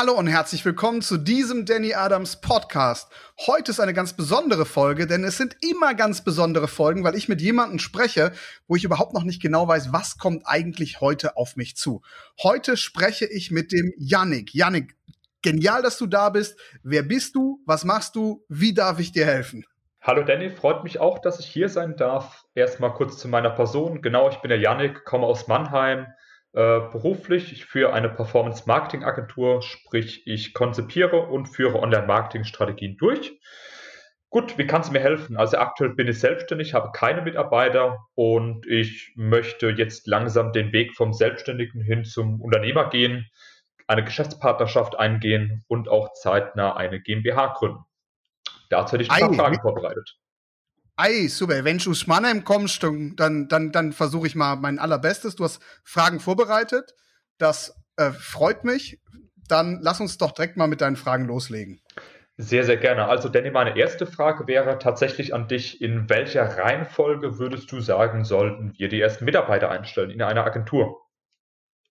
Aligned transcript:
Hallo 0.00 0.12
und 0.12 0.28
herzlich 0.28 0.64
willkommen 0.64 1.02
zu 1.02 1.16
diesem 1.16 1.64
Danny 1.66 1.92
Adams 1.92 2.40
Podcast. 2.40 3.10
Heute 3.48 3.72
ist 3.72 3.80
eine 3.80 3.94
ganz 3.94 4.12
besondere 4.12 4.64
Folge, 4.64 5.08
denn 5.08 5.24
es 5.24 5.38
sind 5.38 5.56
immer 5.60 5.92
ganz 5.94 6.22
besondere 6.22 6.68
Folgen, 6.68 7.02
weil 7.02 7.16
ich 7.16 7.28
mit 7.28 7.40
jemandem 7.40 7.80
spreche, 7.80 8.30
wo 8.68 8.76
ich 8.76 8.84
überhaupt 8.84 9.12
noch 9.12 9.24
nicht 9.24 9.42
genau 9.42 9.66
weiß, 9.66 9.92
was 9.92 10.16
kommt 10.16 10.44
eigentlich 10.46 11.00
heute 11.00 11.36
auf 11.36 11.56
mich 11.56 11.76
zu. 11.76 12.02
Heute 12.40 12.76
spreche 12.76 13.26
ich 13.26 13.50
mit 13.50 13.72
dem 13.72 13.92
Yannick. 13.98 14.54
Yannick, 14.54 14.94
genial, 15.42 15.82
dass 15.82 15.98
du 15.98 16.06
da 16.06 16.30
bist. 16.30 16.56
Wer 16.84 17.02
bist 17.02 17.34
du? 17.34 17.60
Was 17.66 17.84
machst 17.84 18.14
du? 18.14 18.44
Wie 18.48 18.74
darf 18.74 19.00
ich 19.00 19.10
dir 19.10 19.26
helfen? 19.26 19.64
Hallo 20.00 20.22
Danny, 20.22 20.48
freut 20.50 20.84
mich 20.84 21.00
auch, 21.00 21.18
dass 21.18 21.40
ich 21.40 21.46
hier 21.46 21.68
sein 21.68 21.96
darf. 21.96 22.44
Erstmal 22.54 22.94
kurz 22.94 23.18
zu 23.18 23.26
meiner 23.26 23.50
Person. 23.50 24.00
Genau, 24.00 24.30
ich 24.30 24.36
bin 24.36 24.50
der 24.50 24.60
Yannick, 24.60 25.04
komme 25.04 25.26
aus 25.26 25.48
Mannheim, 25.48 26.06
äh, 26.58 26.80
beruflich 26.90 27.66
für 27.66 27.92
eine 27.92 28.08
Performance-Marketing-Agentur, 28.08 29.62
sprich 29.62 30.26
ich 30.26 30.54
konzipiere 30.54 31.28
und 31.28 31.46
führe 31.46 31.78
Online-Marketing-Strategien 31.78 32.96
durch. 32.96 33.38
Gut, 34.28 34.58
wie 34.58 34.66
kannst 34.66 34.88
du 34.88 34.92
mir 34.92 34.98
helfen? 34.98 35.36
Also 35.36 35.58
aktuell 35.58 35.90
bin 35.90 36.08
ich 36.08 36.18
selbstständig, 36.18 36.74
habe 36.74 36.90
keine 36.90 37.22
Mitarbeiter 37.22 37.98
und 38.16 38.66
ich 38.66 39.12
möchte 39.14 39.68
jetzt 39.68 40.08
langsam 40.08 40.52
den 40.52 40.72
Weg 40.72 40.96
vom 40.96 41.12
Selbstständigen 41.12 41.80
hin 41.80 42.04
zum 42.04 42.40
Unternehmer 42.40 42.90
gehen, 42.90 43.30
eine 43.86 44.02
Geschäftspartnerschaft 44.02 44.98
eingehen 44.98 45.64
und 45.68 45.88
auch 45.88 46.12
zeitnah 46.14 46.74
eine 46.74 47.00
GmbH 47.00 47.54
gründen. 47.56 47.84
Dazu 48.68 48.94
hätte 48.94 49.04
ich 49.04 49.12
ein 49.12 49.20
paar 49.20 49.32
Fragen 49.34 49.60
vorbereitet. 49.60 50.18
Ei, 51.00 51.28
super. 51.28 51.64
Wenn 51.64 51.78
du 51.78 51.92
aus 51.92 52.08
Mannheim 52.08 52.42
kommst, 52.42 52.82
dann, 52.82 53.14
dann, 53.16 53.70
dann 53.70 53.92
versuche 53.92 54.26
ich 54.26 54.34
mal 54.34 54.56
mein 54.56 54.80
allerbestes. 54.80 55.36
Du 55.36 55.44
hast 55.44 55.62
Fragen 55.84 56.18
vorbereitet. 56.18 56.92
Das 57.38 57.80
äh, 57.96 58.10
freut 58.10 58.64
mich. 58.64 59.00
Dann 59.46 59.78
lass 59.80 60.00
uns 60.00 60.18
doch 60.18 60.32
direkt 60.32 60.56
mal 60.56 60.66
mit 60.66 60.80
deinen 60.80 60.96
Fragen 60.96 61.26
loslegen. 61.26 61.80
Sehr, 62.36 62.64
sehr 62.64 62.78
gerne. 62.78 63.06
Also, 63.06 63.28
Danny, 63.28 63.52
meine 63.52 63.78
erste 63.78 64.06
Frage 64.06 64.48
wäre 64.48 64.80
tatsächlich 64.80 65.34
an 65.34 65.46
dich. 65.46 65.80
In 65.80 66.10
welcher 66.10 66.58
Reihenfolge 66.58 67.38
würdest 67.38 67.70
du 67.70 67.80
sagen, 67.80 68.24
sollten 68.24 68.76
wir 68.76 68.88
die 68.88 69.00
ersten 69.00 69.24
Mitarbeiter 69.24 69.70
einstellen 69.70 70.10
in 70.10 70.20
einer 70.20 70.44
Agentur? 70.44 71.00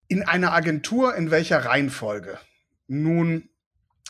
In 0.09 0.27
einer 0.27 0.51
Agentur, 0.51 1.15
in 1.15 1.31
welcher 1.31 1.63
Reihenfolge? 1.63 2.39
Nun, 2.87 3.49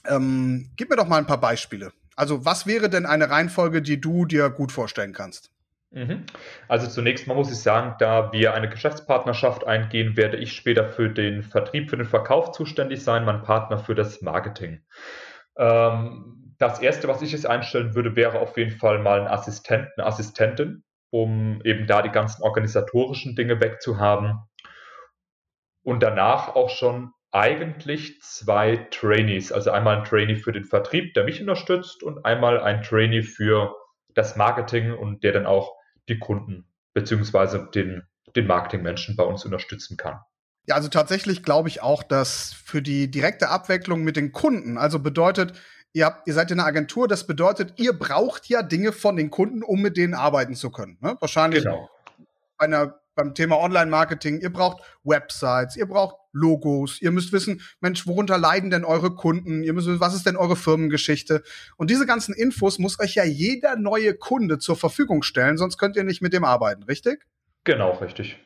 ähm, 0.08 0.72
gib 0.76 0.90
mir 0.90 0.96
doch 0.96 1.08
mal 1.08 1.18
ein 1.18 1.28
paar 1.28 1.40
Beispiele. 1.40 1.94
Also 2.18 2.44
was 2.46 2.66
wäre 2.66 2.90
denn 2.90 3.06
eine 3.06 3.30
Reihenfolge, 3.30 3.82
die 3.82 4.02
du 4.02 4.26
dir 4.26 4.50
gut 4.50 4.72
vorstellen 4.74 5.14
kannst? 5.14 5.52
Mhm. 5.92 6.26
Also 6.68 6.88
zunächst 6.88 7.28
mal 7.28 7.36
muss 7.36 7.52
ich 7.52 7.60
sagen, 7.60 7.96
da 8.00 8.34
wir 8.34 8.54
eine 8.54 8.70
Geschäftspartnerschaft 8.70 9.66
eingehen, 9.66 10.18
werde 10.18 10.38
ich 10.38 10.54
später 10.54 10.90
für 10.90 11.10
den 11.10 11.44
Vertrieb, 11.44 11.90
für 11.90 11.96
den 11.96 12.08
Verkauf 12.08 12.52
zuständig 12.52 13.04
sein, 13.04 13.24
mein 13.24 13.44
Partner 13.44 13.78
für 13.78 13.96
das 13.96 14.22
Marketing. 14.22 14.82
Ähm, 15.58 16.56
das 16.58 16.80
erste, 16.80 17.08
was 17.08 17.22
ich 17.22 17.32
jetzt 17.32 17.46
einstellen 17.46 17.94
würde, 17.94 18.16
wäre 18.16 18.40
auf 18.40 18.58
jeden 18.58 18.78
Fall 18.78 19.00
mal 19.00 19.22
ein 19.22 19.28
Assistent, 19.28 19.88
eine 19.96 20.08
Assistentin, 20.08 20.84
um 21.12 21.62
eben 21.64 21.86
da 21.86 22.02
die 22.02 22.10
ganzen 22.10 22.42
organisatorischen 22.42 23.36
Dinge 23.36 23.62
wegzuhaben. 23.62 24.40
Und 25.84 26.02
danach 26.02 26.56
auch 26.56 26.72
schon 26.72 27.14
eigentlich 27.38 28.20
zwei 28.22 28.88
Trainees. 28.90 29.52
Also 29.52 29.70
einmal 29.70 29.98
ein 29.98 30.04
Trainee 30.04 30.38
für 30.38 30.52
den 30.52 30.66
Vertrieb, 30.66 31.14
der 31.14 31.24
mich 31.24 31.40
unterstützt, 31.40 32.02
und 32.02 32.26
einmal 32.26 32.60
ein 32.60 32.82
Trainee 32.82 33.22
für 33.22 33.76
das 34.16 34.36
Marketing 34.36 34.92
und 34.92 35.24
der 35.24 35.34
dann 35.34 35.46
auch 35.46 35.76
die 36.10 36.18
Kunden 36.18 36.68
beziehungsweise 36.94 37.70
den, 37.76 38.02
den 38.36 38.48
Marketingmenschen 38.48 39.16
bei 39.16 39.24
uns 39.24 39.46
unterstützen 39.46 39.98
kann. 39.98 40.20
Ja, 40.66 40.76
also 40.76 40.90
tatsächlich 40.90 41.44
glaube 41.44 41.70
ich 41.70 41.82
auch, 41.84 42.02
dass 42.02 42.54
für 42.54 42.82
die 42.82 43.12
direkte 43.12 43.50
Abwicklung 43.50 44.04
mit 44.04 44.18
den 44.18 44.32
Kunden, 44.32 44.80
also 44.80 44.98
bedeutet, 44.98 45.54
ihr, 45.94 46.08
habt, 46.08 46.28
ihr 46.28 46.34
seid 46.34 46.50
in 46.50 46.60
einer 46.60 46.68
Agentur, 46.68 47.08
das 47.08 47.28
bedeutet, 47.28 47.74
ihr 47.78 47.94
braucht 47.94 48.48
ja 48.48 48.64
Dinge 48.64 48.92
von 48.92 49.16
den 49.16 49.30
Kunden, 49.30 49.62
um 49.62 49.82
mit 49.82 49.96
denen 49.96 50.16
arbeiten 50.16 50.56
zu 50.56 50.72
können. 50.72 50.98
Ne? 51.02 51.16
Wahrscheinlich 51.20 51.64
genau. 51.64 51.88
bei 52.58 52.66
einer 52.66 53.00
beim 53.18 53.36
Thema 53.36 53.58
Online-Marketing, 53.58 54.40
ihr 54.40 54.54
braucht 54.54 54.82
Websites, 55.04 55.76
ihr 55.76 55.88
braucht 55.88 56.16
Logos, 56.32 57.02
ihr 57.02 57.12
müsst 57.12 57.34
wissen, 57.34 57.62
Mensch, 57.82 58.08
worunter 58.08 58.38
leiden 58.38 58.70
denn 58.70 58.86
eure 58.86 59.14
Kunden? 59.14 59.64
Ihr 59.64 59.74
müsst 59.74 59.88
wissen, 59.88 60.00
was 60.00 60.16
ist 60.16 60.26
denn 60.26 60.38
eure 60.38 60.56
Firmengeschichte? 60.56 61.44
Und 61.76 61.90
diese 61.90 62.06
ganzen 62.06 62.34
Infos 62.34 62.80
muss 62.80 63.00
euch 63.00 63.16
ja 63.16 63.26
jeder 63.26 63.76
neue 63.76 64.14
Kunde 64.14 64.60
zur 64.60 64.78
Verfügung 64.78 65.24
stellen, 65.24 65.58
sonst 65.58 65.78
könnt 65.78 65.98
ihr 65.98 66.06
nicht 66.06 66.22
mit 66.22 66.32
dem 66.32 66.46
arbeiten, 66.46 66.84
richtig? 66.84 67.26
Genau, 67.66 67.92
richtig. 67.98 68.38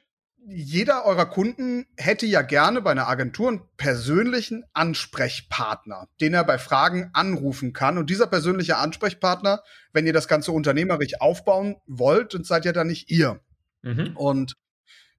Jeder 0.43 1.05
eurer 1.05 1.27
Kunden 1.27 1.85
hätte 1.97 2.25
ja 2.25 2.41
gerne 2.41 2.81
bei 2.81 2.89
einer 2.89 3.07
Agentur 3.07 3.49
einen 3.49 3.61
persönlichen 3.77 4.63
Ansprechpartner, 4.73 6.07
den 6.19 6.33
er 6.33 6.43
bei 6.43 6.57
Fragen 6.57 7.11
anrufen 7.13 7.73
kann. 7.73 7.99
Und 7.99 8.09
dieser 8.09 8.25
persönliche 8.25 8.77
Ansprechpartner, 8.77 9.61
wenn 9.93 10.07
ihr 10.07 10.13
das 10.13 10.27
Ganze 10.27 10.51
unternehmerisch 10.51 11.21
aufbauen 11.21 11.75
wollt, 11.85 12.33
dann 12.33 12.43
seid 12.43 12.65
ja 12.65 12.71
dann 12.71 12.87
nicht 12.87 13.11
ihr. 13.11 13.39
Mhm. 13.81 14.15
Und 14.15 14.53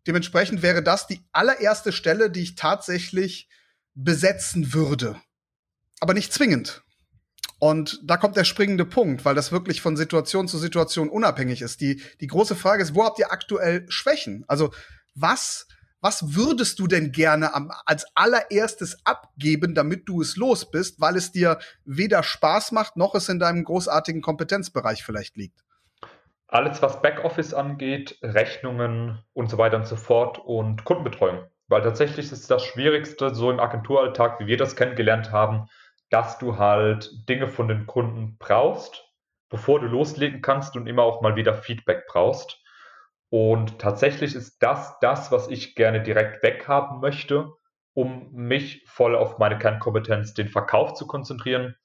dementsprechend 0.06 0.62
wäre 0.62 0.82
das 0.82 1.06
die 1.06 1.20
allererste 1.32 1.92
Stelle, 1.92 2.30
die 2.30 2.42
ich 2.42 2.54
tatsächlich 2.54 3.48
besetzen 3.94 4.72
würde. 4.72 5.20
Aber 6.00 6.14
nicht 6.14 6.32
zwingend. 6.32 6.82
Und 7.58 8.00
da 8.02 8.16
kommt 8.16 8.36
der 8.36 8.42
springende 8.42 8.84
Punkt, 8.84 9.24
weil 9.24 9.36
das 9.36 9.52
wirklich 9.52 9.80
von 9.80 9.96
Situation 9.96 10.48
zu 10.48 10.58
Situation 10.58 11.08
unabhängig 11.08 11.62
ist. 11.62 11.80
Die, 11.80 12.02
die 12.20 12.26
große 12.26 12.56
Frage 12.56 12.82
ist, 12.82 12.96
wo 12.96 13.04
habt 13.04 13.20
ihr 13.20 13.30
aktuell 13.30 13.86
Schwächen? 13.88 14.44
Also 14.48 14.72
was, 15.14 15.68
was 16.00 16.34
würdest 16.34 16.80
du 16.80 16.88
denn 16.88 17.12
gerne 17.12 17.54
am, 17.54 17.70
als 17.86 18.04
allererstes 18.16 18.96
abgeben, 19.04 19.76
damit 19.76 20.08
du 20.08 20.22
es 20.22 20.34
los 20.34 20.72
bist, 20.72 21.00
weil 21.00 21.16
es 21.16 21.30
dir 21.30 21.60
weder 21.84 22.24
Spaß 22.24 22.72
macht, 22.72 22.96
noch 22.96 23.14
es 23.14 23.28
in 23.28 23.38
deinem 23.38 23.62
großartigen 23.62 24.22
Kompetenzbereich 24.22 25.04
vielleicht 25.04 25.36
liegt? 25.36 25.62
Alles, 26.52 26.82
was 26.82 27.00
Backoffice 27.00 27.54
angeht, 27.54 28.18
Rechnungen 28.22 29.24
und 29.32 29.48
so 29.48 29.56
weiter 29.56 29.78
und 29.78 29.86
so 29.86 29.96
fort 29.96 30.38
und 30.38 30.84
Kundenbetreuung. 30.84 31.46
Weil 31.68 31.80
tatsächlich 31.80 32.30
ist 32.30 32.50
das 32.50 32.62
Schwierigste 32.62 33.34
so 33.34 33.50
im 33.50 33.58
Agenturalltag, 33.58 34.38
wie 34.38 34.46
wir 34.46 34.58
das 34.58 34.76
kennengelernt 34.76 35.32
haben, 35.32 35.68
dass 36.10 36.38
du 36.38 36.58
halt 36.58 37.10
Dinge 37.26 37.48
von 37.48 37.68
den 37.68 37.86
Kunden 37.86 38.36
brauchst, 38.38 39.02
bevor 39.48 39.80
du 39.80 39.86
loslegen 39.86 40.42
kannst 40.42 40.76
und 40.76 40.86
immer 40.86 41.04
auch 41.04 41.22
mal 41.22 41.36
wieder 41.36 41.54
Feedback 41.54 42.06
brauchst. 42.06 42.62
Und 43.30 43.78
tatsächlich 43.78 44.34
ist 44.34 44.62
das 44.62 44.98
das, 45.00 45.32
was 45.32 45.48
ich 45.48 45.74
gerne 45.74 46.02
direkt 46.02 46.42
weghaben 46.42 47.00
möchte, 47.00 47.50
um 47.94 48.30
mich 48.30 48.84
voll 48.86 49.16
auf 49.16 49.38
meine 49.38 49.56
Kernkompetenz, 49.56 50.34
den 50.34 50.48
Verkauf 50.48 50.92
zu 50.92 51.06
konzentrieren. 51.06 51.76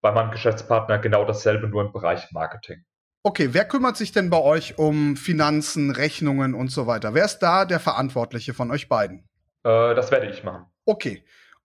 Bei 0.00 0.10
meinem 0.10 0.32
Geschäftspartner 0.32 0.98
genau 0.98 1.24
dasselbe, 1.24 1.68
nur 1.68 1.82
im 1.82 1.92
Bereich 1.92 2.32
Marketing. 2.32 2.84
Okay, 3.28 3.50
wer 3.52 3.66
kümmert 3.66 3.98
sich 3.98 4.10
denn 4.10 4.30
bei 4.30 4.40
euch 4.40 4.78
um 4.78 5.14
Finanzen, 5.14 5.90
Rechnungen 5.90 6.54
und 6.54 6.70
so 6.70 6.86
weiter? 6.86 7.12
Wer 7.12 7.26
ist 7.26 7.40
da 7.40 7.66
der 7.66 7.78
Verantwortliche 7.78 8.54
von 8.54 8.70
euch 8.70 8.88
beiden? 8.88 9.28
Äh, 9.64 9.94
das 9.94 10.10
werde 10.10 10.30
ich 10.30 10.44
machen. 10.44 10.64
Okay. 10.86 11.22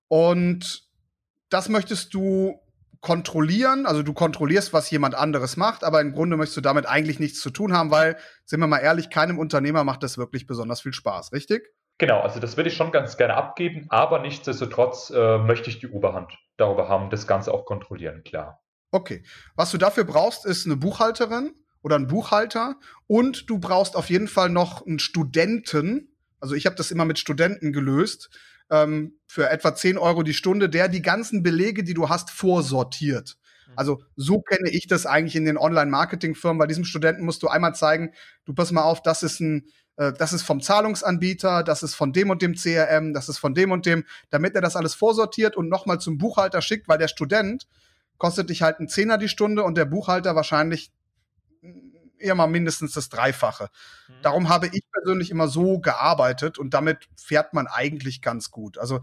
Und 0.10 0.84
das 1.50 1.70
möchtest 1.70 2.14
du 2.14 2.60
kontrollieren, 3.00 3.86
also 3.86 4.04
du 4.04 4.12
kontrollierst, 4.12 4.74
was 4.74 4.92
jemand 4.92 5.16
anderes 5.16 5.56
macht, 5.56 5.86
aber 5.86 6.02
im 6.02 6.12
Grunde 6.12 6.36
möchtest 6.36 6.58
du 6.58 6.62
damit 6.62 6.86
eigentlich 6.86 7.22
nichts 7.22 7.40
zu 7.40 7.50
tun 7.50 7.72
haben, 7.72 7.92
weil, 7.92 8.18
sind 8.44 8.60
wir 8.60 8.68
mal 8.68 8.80
ehrlich, 8.80 9.10
keinem 9.10 9.40
Unternehmer 9.40 9.86
macht 9.86 10.04
das 10.04 10.18
wirklich 10.18 10.46
besonders 10.46 10.82
viel 10.82 10.94
Spaß, 10.94 11.32
richtig? 11.32 11.70
Genau, 11.98 12.20
also 12.20 12.42
das 12.42 12.58
würde 12.58 12.72
ich 12.72 12.76
schon 12.76 12.92
ganz 12.92 13.16
gerne 13.16 13.36
abgeben, 13.36 13.86
aber 13.88 14.20
nichtsdestotrotz 14.20 15.12
äh, 15.16 15.38
möchte 15.38 15.70
ich 15.70 15.80
die 15.80 15.88
Oberhand 15.88 16.38
darüber 16.58 16.90
haben, 16.90 17.10
das 17.10 17.26
Ganze 17.26 17.54
auch 17.54 17.64
kontrollieren, 17.64 18.26
klar. 18.26 18.63
Okay. 18.94 19.24
Was 19.56 19.72
du 19.72 19.80
dafür 19.80 20.04
brauchst, 20.04 20.46
ist 20.46 20.68
eine 20.68 20.78
Buchhalterin 20.78 21.56
oder 21.82 21.96
ein 21.96 22.06
Buchhalter 22.06 22.76
und 23.08 23.50
du 23.50 23.58
brauchst 23.58 23.96
auf 23.96 24.12
jeden 24.12 24.28
Fall 24.28 24.50
noch 24.50 24.86
einen 24.86 25.00
Studenten. 25.00 26.16
Also 26.40 26.54
ich 26.54 26.68
habe 26.68 26.76
das 26.76 26.92
immer 26.92 27.04
mit 27.04 27.18
Studenten 27.18 27.74
gelöst. 27.74 28.30
Ähm, 28.70 29.18
für 29.26 29.50
etwa 29.50 29.74
10 29.74 29.98
Euro 29.98 30.22
die 30.22 30.36
Stunde, 30.36 30.70
der 30.70 30.90
die 30.90 31.02
ganzen 31.02 31.42
Belege, 31.42 31.84
die 31.84 31.96
du 31.96 32.10
hast, 32.10 32.30
vorsortiert. 32.30 33.38
Mhm. 33.66 33.74
Also 33.76 34.04
so 34.16 34.42
kenne 34.42 34.70
ich 34.70 34.86
das 34.86 35.08
eigentlich 35.08 35.36
in 35.36 35.46
den 35.46 35.58
Online-Marketing-Firmen. 35.58 36.60
Bei 36.60 36.68
diesem 36.68 36.86
Studenten 36.86 37.26
musst 37.26 37.42
du 37.42 37.48
einmal 37.48 37.74
zeigen, 37.74 38.12
du 38.46 38.54
pass 38.54 38.72
mal 38.72 38.84
auf, 38.84 39.02
das 39.02 39.24
ist 39.24 39.40
ein, 39.40 39.66
äh, 39.98 40.14
das 40.14 40.34
ist 40.34 40.44
vom 40.44 40.62
Zahlungsanbieter, 40.62 41.64
das 41.64 41.82
ist 41.82 41.96
von 41.96 42.14
dem 42.14 42.30
und 42.30 42.44
dem 42.44 42.54
CRM, 42.54 43.16
das 43.16 43.28
ist 43.28 43.40
von 43.40 43.56
dem 43.56 43.72
und 43.72 43.88
dem, 43.88 44.06
damit 44.30 44.54
er 44.54 44.62
das 44.62 44.76
alles 44.76 44.94
vorsortiert 44.94 45.58
und 45.58 45.68
nochmal 45.68 46.00
zum 46.00 46.20
Buchhalter 46.20 46.62
schickt, 46.62 46.88
weil 46.88 47.00
der 47.00 47.08
Student 47.08 47.66
kostet 48.18 48.50
dich 48.50 48.62
halt 48.62 48.80
ein 48.80 48.88
Zehner 48.88 49.18
die 49.18 49.30
Stunde 49.30 49.64
und 49.64 49.76
der 49.76 49.86
Buchhalter 49.86 50.36
wahrscheinlich 50.36 50.92
eher 52.18 52.36
mal 52.36 52.48
mindestens 52.48 52.94
das 52.94 53.10
Dreifache. 53.10 53.70
Mhm. 54.08 54.14
Darum 54.22 54.50
habe 54.50 54.68
ich 54.68 54.84
persönlich 54.92 55.30
immer 55.30 55.48
so 55.48 55.80
gearbeitet 55.80 56.58
und 56.58 56.74
damit 56.74 57.10
fährt 57.16 57.54
man 57.54 57.68
eigentlich 57.68 58.22
ganz 58.22 58.50
gut. 58.50 58.78
Also 58.78 59.02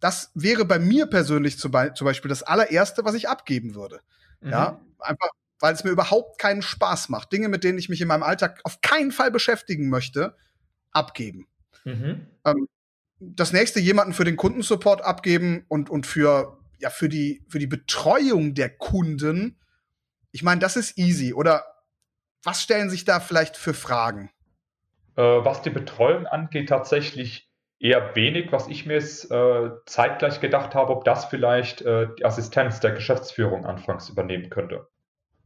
das 0.00 0.32
wäre 0.34 0.64
bei 0.64 0.78
mir 0.78 1.06
persönlich 1.06 1.58
zum, 1.58 1.70
Beispiel 1.70 2.28
das 2.28 2.42
allererste, 2.42 3.04
was 3.04 3.14
ich 3.14 3.28
abgeben 3.28 3.74
würde. 3.74 4.00
Mhm. 4.40 4.50
Ja, 4.50 4.80
einfach, 4.98 5.28
weil 5.60 5.74
es 5.74 5.84
mir 5.84 5.90
überhaupt 5.90 6.38
keinen 6.38 6.62
Spaß 6.62 7.08
macht. 7.10 7.32
Dinge, 7.32 7.48
mit 7.48 7.64
denen 7.64 7.78
ich 7.78 7.88
mich 7.88 8.00
in 8.00 8.08
meinem 8.08 8.22
Alltag 8.22 8.60
auf 8.64 8.80
keinen 8.80 9.12
Fall 9.12 9.30
beschäftigen 9.30 9.88
möchte, 9.88 10.36
abgeben. 10.90 11.46
Mhm. 11.84 12.26
Ähm, 12.44 12.68
das 13.20 13.52
nächste 13.52 13.80
jemanden 13.80 14.12
für 14.12 14.24
den 14.24 14.36
Kundensupport 14.36 15.02
abgeben 15.02 15.64
und, 15.68 15.88
und 15.88 16.06
für 16.06 16.58
ja, 16.84 16.90
für 16.90 17.08
die, 17.08 17.42
für 17.48 17.58
die 17.58 17.66
Betreuung 17.66 18.54
der 18.54 18.68
Kunden, 18.68 19.58
ich 20.32 20.42
meine, 20.42 20.60
das 20.60 20.76
ist 20.76 20.98
easy. 20.98 21.32
Oder 21.32 21.64
was 22.42 22.62
stellen 22.62 22.90
sich 22.90 23.06
da 23.06 23.20
vielleicht 23.20 23.56
für 23.56 23.72
Fragen? 23.72 24.30
Äh, 25.16 25.22
was 25.22 25.62
die 25.62 25.70
Betreuung 25.70 26.26
angeht, 26.26 26.68
tatsächlich 26.68 27.50
eher 27.80 28.14
wenig, 28.14 28.52
was 28.52 28.68
ich 28.68 28.84
mir 28.84 28.94
jetzt 28.94 29.30
äh, 29.30 29.70
zeitgleich 29.86 30.42
gedacht 30.42 30.74
habe, 30.74 30.92
ob 30.92 31.06
das 31.06 31.24
vielleicht 31.24 31.80
äh, 31.80 32.08
die 32.18 32.26
Assistenz 32.26 32.80
der 32.80 32.92
Geschäftsführung 32.92 33.64
anfangs 33.64 34.10
übernehmen 34.10 34.50
könnte. 34.50 34.86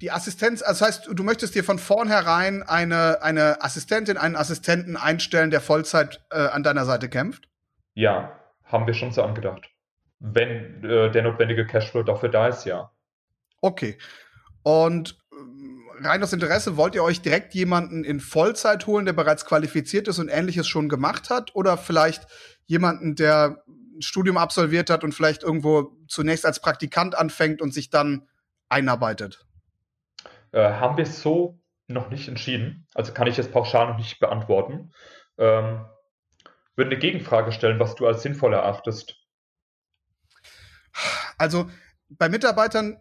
Die 0.00 0.10
Assistenz, 0.10 0.60
also 0.62 0.84
das 0.84 0.88
heißt, 0.88 1.10
du 1.12 1.22
möchtest 1.22 1.54
dir 1.54 1.62
von 1.62 1.78
vornherein 1.78 2.64
eine, 2.64 3.22
eine 3.22 3.62
Assistentin, 3.62 4.16
einen 4.16 4.34
Assistenten 4.34 4.96
einstellen, 4.96 5.52
der 5.52 5.60
Vollzeit 5.60 6.26
äh, 6.30 6.38
an 6.48 6.64
deiner 6.64 6.84
Seite 6.84 7.08
kämpft? 7.08 7.48
Ja, 7.94 8.40
haben 8.64 8.88
wir 8.88 8.94
schon 8.94 9.12
so 9.12 9.22
angedacht. 9.22 9.70
Wenn 10.20 10.84
äh, 10.84 11.10
der 11.10 11.22
notwendige 11.22 11.66
Cashflow 11.66 12.02
dafür 12.02 12.28
da 12.28 12.48
ist, 12.48 12.64
ja. 12.64 12.90
Okay. 13.60 13.98
Und 14.62 15.18
rein 16.00 16.22
aus 16.22 16.32
Interesse, 16.32 16.76
wollt 16.76 16.94
ihr 16.94 17.02
euch 17.02 17.20
direkt 17.20 17.54
jemanden 17.54 18.04
in 18.04 18.20
Vollzeit 18.20 18.86
holen, 18.86 19.06
der 19.06 19.12
bereits 19.12 19.44
qualifiziert 19.44 20.08
ist 20.08 20.18
und 20.18 20.28
ähnliches 20.28 20.68
schon 20.68 20.88
gemacht 20.88 21.30
hat? 21.30 21.54
Oder 21.54 21.76
vielleicht 21.76 22.26
jemanden, 22.66 23.14
der 23.14 23.62
ein 23.66 24.02
Studium 24.02 24.36
absolviert 24.36 24.90
hat 24.90 25.04
und 25.04 25.12
vielleicht 25.12 25.42
irgendwo 25.42 25.96
zunächst 26.08 26.46
als 26.46 26.60
Praktikant 26.60 27.16
anfängt 27.16 27.62
und 27.62 27.72
sich 27.72 27.90
dann 27.90 28.28
einarbeitet? 28.68 29.44
Äh, 30.52 30.72
haben 30.72 30.96
wir 30.96 31.06
so 31.06 31.60
noch 31.88 32.10
nicht 32.10 32.28
entschieden. 32.28 32.86
Also 32.94 33.12
kann 33.12 33.26
ich 33.26 33.36
jetzt 33.36 33.52
pauschal 33.52 33.88
noch 33.88 33.96
nicht 33.96 34.20
beantworten. 34.20 34.92
Ähm, 35.38 35.86
würde 36.76 36.90
eine 36.90 36.98
Gegenfrage 36.98 37.50
stellen, 37.52 37.80
was 37.80 37.94
du 37.94 38.06
als 38.06 38.22
sinnvoll 38.22 38.52
erachtest. 38.52 39.17
Also 41.38 41.70
bei 42.08 42.28
Mitarbeitern 42.28 42.98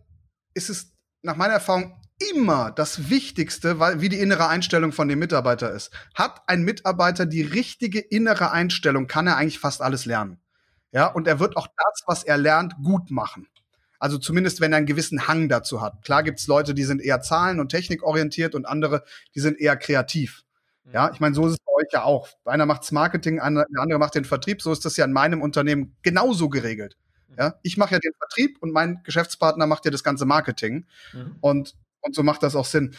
ist 0.54 0.70
es 0.70 0.94
nach 1.22 1.36
meiner 1.36 1.56
Erfahrung 1.56 2.00
immer 2.32 2.72
das 2.72 3.10
Wichtigste, 3.10 3.80
weil, 3.80 4.02
wie 4.02 4.10
die 4.10 4.20
innere 4.20 4.48
Einstellung 4.48 4.92
von 4.92 5.08
dem 5.08 5.20
Mitarbeiter 5.20 5.72
ist. 5.72 5.92
Hat 6.16 6.42
ein 6.48 6.64
Mitarbeiter 6.64 7.26
die 7.26 7.44
richtige 7.44 8.00
innere 8.00 8.52
Einstellung, 8.52 9.08
kann 9.08 9.28
er 9.28 9.38
eigentlich 9.38 9.60
fast 9.60 9.82
alles 9.82 10.06
lernen. 10.06 10.40
Ja, 10.92 11.08
und 11.08 11.28
er 11.28 11.40
wird 11.40 11.58
auch 11.58 11.68
das, 11.68 12.04
was 12.08 12.24
er 12.24 12.38
lernt, 12.38 12.76
gut 12.84 13.12
machen. 13.12 13.48
Also 14.00 14.18
zumindest, 14.18 14.62
wenn 14.62 14.74
er 14.74 14.78
einen 14.78 14.86
gewissen 14.86 15.28
Hang 15.28 15.50
dazu 15.50 15.82
hat. 15.82 16.04
Klar 16.04 16.24
gibt's 16.24 16.48
Leute, 16.48 16.74
die 16.74 16.84
sind 16.84 17.02
eher 17.02 17.22
zahlen- 17.22 17.60
und 17.60 17.70
technikorientiert 17.70 18.56
und 18.56 18.66
andere, 18.66 19.04
die 19.36 19.40
sind 19.40 19.60
eher 19.60 19.76
kreativ. 19.76 20.44
Ja, 20.94 21.12
ich 21.12 21.20
meine, 21.20 21.36
so 21.36 21.46
ist 21.48 21.54
es 21.54 21.58
bei 21.60 21.74
euch 21.74 21.92
ja 21.92 22.04
auch. 22.04 22.30
Einer 22.46 22.66
macht's 22.66 22.92
Marketing, 22.92 23.38
der 23.38 23.44
andere 23.46 24.00
macht 24.00 24.16
den 24.16 24.24
Vertrieb. 24.24 24.62
So 24.62 24.72
ist 24.72 24.86
das 24.86 24.96
ja 24.96 25.04
in 25.04 25.12
meinem 25.12 25.42
Unternehmen 25.42 25.98
genauso 26.02 26.48
geregelt. 26.48 26.96
Ja, 27.38 27.56
ich 27.62 27.78
mache 27.78 27.96
ja 27.96 28.00
den 28.00 28.14
Vertrieb 28.18 28.58
und 28.62 28.72
mein 28.72 29.02
Geschäftspartner 29.04 29.68
macht 29.68 29.86
ja 29.86 29.92
das 29.92 30.04
ganze 30.04 30.26
Marketing. 30.26 30.86
Mhm. 31.14 31.36
Und 31.42 31.76
und 32.02 32.16
so 32.16 32.24
macht 32.24 32.44
das 32.44 32.56
auch 32.56 32.66
Sinn. 32.66 32.96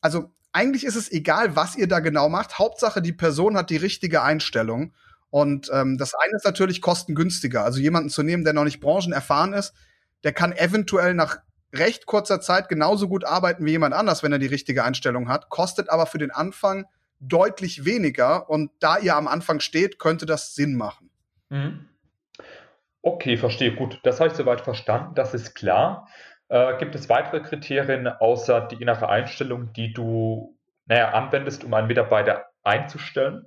Also 0.00 0.32
eigentlich 0.52 0.84
ist 0.84 0.96
es 0.96 1.10
egal, 1.10 1.56
was 1.56 1.76
ihr 1.76 1.88
da 1.88 2.00
genau 2.00 2.28
macht. 2.28 2.58
Hauptsache, 2.58 3.02
die 3.02 3.12
Person 3.12 3.56
hat 3.56 3.70
die 3.70 3.76
richtige 3.76 4.22
Einstellung. 4.22 4.92
Und 5.30 5.70
ähm, 5.72 5.96
das 5.96 6.14
eine 6.14 6.36
ist 6.36 6.44
natürlich 6.44 6.82
kostengünstiger. 6.82 7.64
Also 7.64 7.80
jemanden 7.80 8.10
zu 8.10 8.22
nehmen, 8.22 8.44
der 8.44 8.52
noch 8.52 8.64
nicht 8.64 8.80
branchenerfahren 8.80 9.52
ist, 9.52 9.72
der 10.24 10.32
kann 10.32 10.52
eventuell 10.52 11.14
nach 11.14 11.38
recht 11.72 12.06
kurzer 12.06 12.40
Zeit 12.40 12.68
genauso 12.68 13.08
gut 13.08 13.24
arbeiten 13.24 13.64
wie 13.64 13.70
jemand 13.70 13.94
anders, 13.94 14.22
wenn 14.22 14.32
er 14.32 14.40
die 14.40 14.46
richtige 14.46 14.82
Einstellung 14.82 15.28
hat, 15.28 15.50
kostet 15.50 15.88
aber 15.88 16.06
für 16.06 16.18
den 16.18 16.32
Anfang 16.32 16.86
deutlich 17.20 17.84
weniger. 17.84 18.50
Und 18.50 18.72
da 18.80 18.98
ihr 18.98 19.14
am 19.14 19.28
Anfang 19.28 19.60
steht, 19.60 20.00
könnte 20.00 20.26
das 20.26 20.54
Sinn 20.54 20.74
machen. 20.76 21.10
Mhm. 21.48 21.86
Okay, 23.02 23.36
verstehe. 23.36 23.74
Gut, 23.74 24.00
das 24.02 24.20
habe 24.20 24.30
ich 24.30 24.36
soweit 24.36 24.60
verstanden. 24.60 25.14
Das 25.14 25.34
ist 25.34 25.54
klar. 25.54 26.08
Äh, 26.48 26.76
gibt 26.78 26.94
es 26.94 27.08
weitere 27.08 27.40
Kriterien 27.40 28.08
außer 28.08 28.62
die 28.62 28.82
innere 28.82 29.08
Einstellung, 29.08 29.72
die 29.72 29.92
du 29.92 30.58
naja, 30.86 31.10
anwendest, 31.12 31.62
um 31.64 31.72
einen 31.72 31.86
Mitarbeiter 31.86 32.46
einzustellen? 32.62 33.46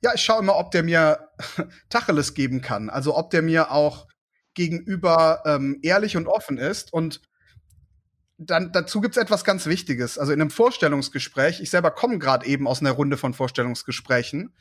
Ja, 0.00 0.12
ich 0.14 0.22
schaue 0.22 0.40
immer, 0.40 0.56
ob 0.56 0.70
der 0.70 0.84
mir 0.84 1.30
Tacheles 1.90 2.34
geben 2.34 2.60
kann. 2.60 2.88
Also 2.88 3.16
ob 3.16 3.30
der 3.30 3.42
mir 3.42 3.72
auch 3.72 4.06
gegenüber 4.54 5.42
ähm, 5.44 5.80
ehrlich 5.82 6.16
und 6.16 6.28
offen 6.28 6.58
ist. 6.58 6.92
Und 6.92 7.20
dann 8.38 8.72
dazu 8.72 9.00
gibt 9.00 9.16
es 9.16 9.22
etwas 9.22 9.44
ganz 9.44 9.66
Wichtiges. 9.66 10.18
Also 10.18 10.32
in 10.32 10.40
einem 10.40 10.50
Vorstellungsgespräch, 10.50 11.60
ich 11.60 11.70
selber 11.70 11.90
komme 11.90 12.18
gerade 12.18 12.46
eben 12.46 12.68
aus 12.68 12.80
einer 12.80 12.92
Runde 12.92 13.16
von 13.16 13.34
Vorstellungsgesprächen. 13.34 14.54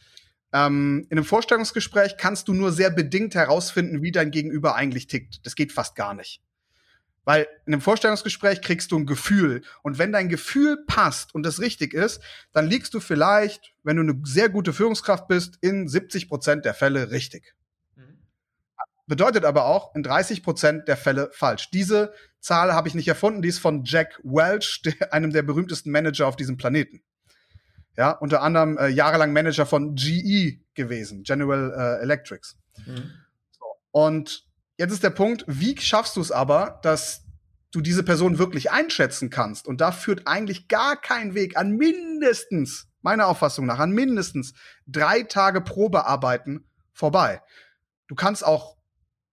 Ähm, 0.56 1.06
in 1.10 1.18
einem 1.18 1.26
Vorstellungsgespräch 1.26 2.16
kannst 2.16 2.48
du 2.48 2.54
nur 2.54 2.72
sehr 2.72 2.90
bedingt 2.90 3.36
herausfinden, 3.36 4.02
wie 4.02 4.14
dein 4.14 4.32
Gegenüber 4.32 4.76
eigentlich 4.76 5.08
tickt. 5.08 5.46
Das 5.46 5.56
geht 5.56 5.74
fast 5.74 5.96
gar 5.96 6.14
nicht. 6.14 6.42
Weil 7.26 7.46
in 7.66 7.74
einem 7.74 7.82
Vorstellungsgespräch 7.82 8.62
kriegst 8.62 8.94
du 8.94 8.98
ein 8.98 9.06
Gefühl. 9.06 9.64
Und 9.84 9.98
wenn 9.98 10.14
dein 10.14 10.30
Gefühl 10.30 10.78
passt 10.88 11.36
und 11.36 11.44
das 11.44 11.60
richtig 11.60 11.94
ist, 11.94 12.22
dann 12.54 12.68
liegst 12.68 12.94
du 12.94 13.02
vielleicht, 13.02 13.74
wenn 13.84 13.98
du 13.98 14.04
eine 14.04 14.22
sehr 14.24 14.48
gute 14.48 14.72
Führungskraft 14.72 15.28
bist, 15.28 15.58
in 15.60 15.90
70 15.90 16.30
Prozent 16.30 16.64
der 16.64 16.74
Fälle 16.74 17.12
richtig. 17.12 17.54
Mhm. 17.98 18.20
Bedeutet 19.08 19.44
aber 19.44 19.66
auch 19.66 19.94
in 19.94 20.04
30 20.04 20.42
Prozent 20.42 20.88
der 20.88 20.96
Fälle 20.96 21.32
falsch. 21.34 21.70
Diese 21.72 22.14
Zahl 22.40 22.74
habe 22.74 22.88
ich 22.88 22.96
nicht 22.96 23.10
erfunden, 23.10 23.42
die 23.42 23.50
ist 23.50 23.60
von 23.60 23.84
Jack 23.84 24.22
Welch, 24.24 24.82
einem 25.12 25.34
der 25.34 25.44
berühmtesten 25.44 25.92
Manager 25.92 26.28
auf 26.28 26.38
diesem 26.38 26.56
Planeten. 26.56 27.04
Ja, 27.98 28.12
unter 28.12 28.42
anderem 28.42 28.78
äh, 28.78 28.88
jahrelang 28.88 29.32
Manager 29.34 29.66
von 29.66 29.96
GE 29.96 30.60
gewesen, 30.74 31.24
General 31.24 31.72
äh, 32.00 32.04
Electrics. 32.04 32.58
Mhm. 32.86 33.12
So. 33.52 33.66
Und 33.92 34.46
Jetzt 34.78 34.92
ist 34.92 35.04
der 35.04 35.10
Punkt, 35.10 35.46
wie 35.48 35.78
schaffst 35.80 36.18
du 36.18 36.22
es 36.22 36.32
aber, 36.32 36.80
dass 36.84 37.24
du 37.72 37.82
diese 37.82 38.04
Person 38.04 38.38
wirklich 38.38 38.72
einschätzen 38.72 39.30
kannst? 39.30 39.68
Und 39.68 39.80
da 39.80 39.92
führt 39.92 40.28
eigentlich 40.28 40.68
gar 40.68 41.00
kein 41.00 41.34
Weg 41.34 41.58
an 41.58 41.72
mindestens, 41.72 42.88
meiner 43.02 43.28
Auffassung 43.28 43.66
nach, 43.66 43.80
an 43.80 43.92
mindestens 43.92 44.54
drei 44.86 45.24
Tage 45.24 45.62
Probearbeiten 45.62 46.66
vorbei. 46.92 47.42
Du 48.08 48.16
kannst 48.16 48.46
auch 48.46 48.76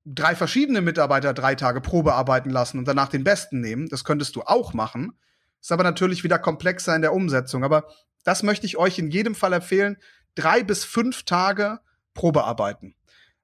drei 0.04 0.36
verschiedene 0.36 0.80
Mitarbeiter 0.80 1.32
drei 1.34 1.54
Tage 1.54 1.80
Probearbeiten 1.80 2.50
lassen 2.50 2.78
und 2.78 2.86
danach 2.86 3.08
den 3.08 3.24
besten 3.24 3.60
nehmen. 3.60 3.88
Das 3.88 4.04
könntest 4.04 4.36
du 4.36 4.42
auch 4.42 4.74
machen. 4.74 5.18
Ist 5.60 5.72
aber 5.72 5.84
natürlich 5.84 6.24
wieder 6.24 6.38
komplexer 6.38 6.94
in 6.94 7.02
der 7.02 7.14
Umsetzung. 7.14 7.64
Aber 7.64 7.86
das 8.24 8.42
möchte 8.42 8.66
ich 8.66 8.76
euch 8.76 8.98
in 8.98 9.10
jedem 9.10 9.34
Fall 9.34 9.52
empfehlen. 9.52 9.96
Drei 10.34 10.62
bis 10.62 10.84
fünf 10.84 11.24
Tage 11.24 11.80
Probearbeiten. 12.14 12.94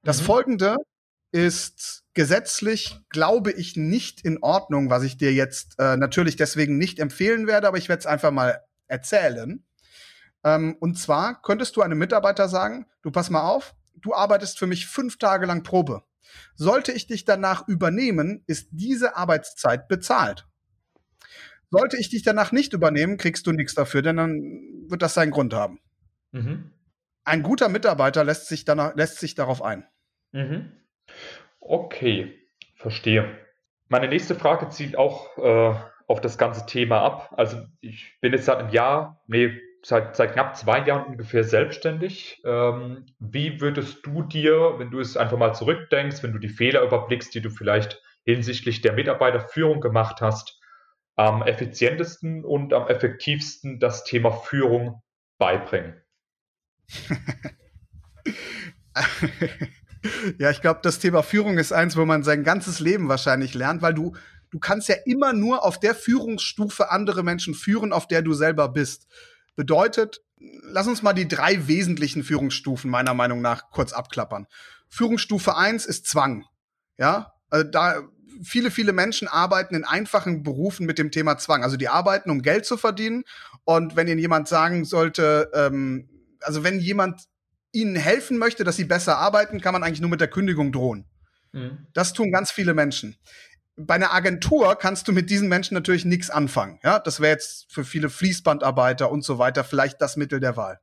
Das 0.02 0.20
mhm. 0.20 0.26
folgende 0.26 0.76
ist 1.30 2.04
gesetzlich, 2.14 2.98
glaube 3.10 3.52
ich, 3.52 3.76
nicht 3.76 4.24
in 4.24 4.42
Ordnung, 4.42 4.90
was 4.90 5.02
ich 5.02 5.18
dir 5.18 5.32
jetzt 5.32 5.78
äh, 5.78 5.96
natürlich 5.96 6.36
deswegen 6.36 6.78
nicht 6.78 6.98
empfehlen 6.98 7.46
werde, 7.46 7.68
aber 7.68 7.78
ich 7.78 7.88
werde 7.88 8.00
es 8.00 8.06
einfach 8.06 8.30
mal 8.30 8.60
erzählen. 8.86 9.62
Ähm, 10.42 10.76
und 10.80 10.98
zwar 10.98 11.42
könntest 11.42 11.76
du 11.76 11.82
einem 11.82 11.98
Mitarbeiter 11.98 12.48
sagen, 12.48 12.86
du 13.02 13.10
pass 13.10 13.30
mal 13.30 13.42
auf, 13.42 13.74
du 13.94 14.14
arbeitest 14.14 14.58
für 14.58 14.66
mich 14.66 14.86
fünf 14.86 15.18
Tage 15.18 15.46
lang 15.46 15.62
Probe. 15.62 16.02
Sollte 16.54 16.92
ich 16.92 17.06
dich 17.06 17.24
danach 17.24 17.68
übernehmen, 17.68 18.42
ist 18.46 18.68
diese 18.70 19.16
Arbeitszeit 19.16 19.88
bezahlt. 19.88 20.47
Sollte 21.70 21.98
ich 21.98 22.08
dich 22.08 22.22
danach 22.22 22.52
nicht 22.52 22.72
übernehmen, 22.72 23.18
kriegst 23.18 23.46
du 23.46 23.52
nichts 23.52 23.74
dafür, 23.74 24.02
denn 24.02 24.16
dann 24.16 24.86
wird 24.88 25.02
das 25.02 25.14
seinen 25.14 25.30
Grund 25.30 25.54
haben. 25.54 25.80
Mhm. 26.32 26.72
Ein 27.24 27.42
guter 27.42 27.68
Mitarbeiter 27.68 28.24
lässt 28.24 28.48
sich, 28.48 28.64
danach, 28.64 28.94
lässt 28.96 29.18
sich 29.18 29.34
darauf 29.34 29.62
ein. 29.62 29.86
Mhm. 30.32 30.72
Okay, 31.60 32.38
verstehe. 32.76 33.36
Meine 33.88 34.08
nächste 34.08 34.34
Frage 34.34 34.68
zielt 34.70 34.96
auch 34.96 35.36
äh, 35.38 35.74
auf 36.06 36.20
das 36.20 36.38
ganze 36.38 36.64
Thema 36.66 37.02
ab. 37.02 37.34
Also 37.36 37.58
ich 37.80 38.16
bin 38.20 38.32
jetzt 38.32 38.46
seit 38.46 38.58
einem 38.58 38.70
Jahr, 38.70 39.22
nee, 39.26 39.60
seit, 39.82 40.16
seit 40.16 40.32
knapp 40.32 40.56
zwei 40.56 40.84
Jahren 40.86 41.06
ungefähr 41.06 41.44
selbstständig. 41.44 42.40
Ähm, 42.44 43.06
wie 43.18 43.60
würdest 43.60 44.04
du 44.06 44.22
dir, 44.22 44.74
wenn 44.78 44.90
du 44.90 45.00
es 45.00 45.16
einfach 45.16 45.38
mal 45.38 45.54
zurückdenkst, 45.54 46.22
wenn 46.22 46.32
du 46.32 46.38
die 46.38 46.48
Fehler 46.48 46.82
überblickst, 46.82 47.34
die 47.34 47.42
du 47.42 47.50
vielleicht 47.50 48.02
hinsichtlich 48.24 48.80
der 48.80 48.92
Mitarbeiterführung 48.92 49.80
gemacht 49.80 50.20
hast, 50.20 50.60
am 51.18 51.42
effizientesten 51.42 52.44
und 52.44 52.72
am 52.72 52.86
effektivsten 52.86 53.80
das 53.80 54.04
Thema 54.04 54.30
Führung 54.30 55.02
beibringen? 55.38 56.00
Ja, 60.38 60.50
ich 60.50 60.60
glaube, 60.60 60.78
das 60.82 61.00
Thema 61.00 61.24
Führung 61.24 61.58
ist 61.58 61.72
eins, 61.72 61.96
wo 61.96 62.04
man 62.04 62.22
sein 62.22 62.44
ganzes 62.44 62.78
Leben 62.78 63.08
wahrscheinlich 63.08 63.54
lernt, 63.54 63.82
weil 63.82 63.94
du, 63.94 64.14
du 64.50 64.60
kannst 64.60 64.88
ja 64.88 64.94
immer 65.04 65.32
nur 65.32 65.64
auf 65.64 65.80
der 65.80 65.94
Führungsstufe 65.94 66.92
andere 66.92 67.24
Menschen 67.24 67.52
führen, 67.52 67.92
auf 67.92 68.06
der 68.06 68.22
du 68.22 68.32
selber 68.32 68.68
bist. 68.68 69.08
Bedeutet, 69.56 70.22
lass 70.62 70.86
uns 70.86 71.02
mal 71.02 71.14
die 71.14 71.26
drei 71.26 71.66
wesentlichen 71.66 72.22
Führungsstufen 72.22 72.88
meiner 72.88 73.12
Meinung 73.12 73.40
nach 73.40 73.70
kurz 73.70 73.92
abklappern. 73.92 74.46
Führungsstufe 74.88 75.56
eins 75.56 75.84
ist 75.84 76.06
Zwang. 76.06 76.44
Ja, 76.96 77.32
also 77.50 77.68
da 77.68 78.02
viele, 78.42 78.70
viele 78.70 78.92
Menschen 78.92 79.28
arbeiten 79.28 79.74
in 79.74 79.84
einfachen 79.84 80.42
Berufen 80.42 80.86
mit 80.86 80.98
dem 80.98 81.10
Thema 81.10 81.38
Zwang. 81.38 81.62
Also 81.62 81.76
die 81.76 81.88
arbeiten, 81.88 82.30
um 82.30 82.42
Geld 82.42 82.66
zu 82.66 82.76
verdienen. 82.76 83.24
Und 83.64 83.96
wenn 83.96 84.08
ihnen 84.08 84.18
jemand 84.18 84.48
sagen 84.48 84.84
sollte, 84.84 85.50
ähm, 85.54 86.08
also 86.40 86.64
wenn 86.64 86.80
jemand 86.80 87.22
ihnen 87.72 87.96
helfen 87.96 88.38
möchte, 88.38 88.64
dass 88.64 88.76
sie 88.76 88.84
besser 88.84 89.18
arbeiten, 89.18 89.60
kann 89.60 89.72
man 89.72 89.82
eigentlich 89.82 90.00
nur 90.00 90.10
mit 90.10 90.20
der 90.20 90.28
Kündigung 90.28 90.72
drohen. 90.72 91.06
Mhm. 91.52 91.86
Das 91.92 92.12
tun 92.12 92.32
ganz 92.32 92.50
viele 92.50 92.74
Menschen. 92.74 93.16
Bei 93.76 93.94
einer 93.94 94.12
Agentur 94.12 94.74
kannst 94.76 95.06
du 95.06 95.12
mit 95.12 95.30
diesen 95.30 95.48
Menschen 95.48 95.74
natürlich 95.74 96.04
nichts 96.04 96.30
anfangen. 96.30 96.80
Ja, 96.82 96.98
das 96.98 97.20
wäre 97.20 97.32
jetzt 97.32 97.72
für 97.72 97.84
viele 97.84 98.10
Fließbandarbeiter 98.10 99.10
und 99.10 99.22
so 99.22 99.38
weiter 99.38 99.62
vielleicht 99.62 100.00
das 100.00 100.16
Mittel 100.16 100.40
der 100.40 100.56
Wahl. 100.56 100.80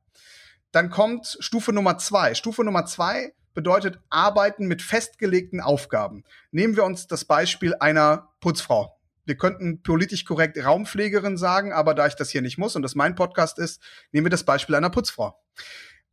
Dann 0.72 0.90
kommt 0.90 1.36
Stufe 1.40 1.72
Nummer 1.72 1.98
zwei. 1.98 2.34
Stufe 2.34 2.64
Nummer 2.64 2.86
zwei 2.86 3.32
bedeutet 3.56 3.98
Arbeiten 4.10 4.68
mit 4.68 4.82
festgelegten 4.82 5.60
Aufgaben. 5.60 6.22
Nehmen 6.52 6.76
wir 6.76 6.84
uns 6.84 7.08
das 7.08 7.24
Beispiel 7.24 7.74
einer 7.74 8.28
Putzfrau. 8.40 8.96
Wir 9.24 9.36
könnten 9.36 9.82
politisch 9.82 10.24
korrekt 10.24 10.62
Raumpflegerin 10.62 11.36
sagen, 11.36 11.72
aber 11.72 11.94
da 11.94 12.06
ich 12.06 12.14
das 12.14 12.30
hier 12.30 12.42
nicht 12.42 12.58
muss 12.58 12.76
und 12.76 12.82
das 12.82 12.94
mein 12.94 13.16
Podcast 13.16 13.58
ist, 13.58 13.82
nehmen 14.12 14.26
wir 14.26 14.30
das 14.30 14.44
Beispiel 14.44 14.76
einer 14.76 14.90
Putzfrau. 14.90 15.42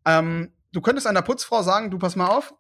Ähm, 0.06 0.54
du 0.72 0.82
könntest 0.82 1.06
einer 1.06 1.22
Putzfrau 1.22 1.62
sagen, 1.62 1.92
du 1.92 2.00
pass 2.00 2.16
mal 2.16 2.28
auf, 2.28 2.56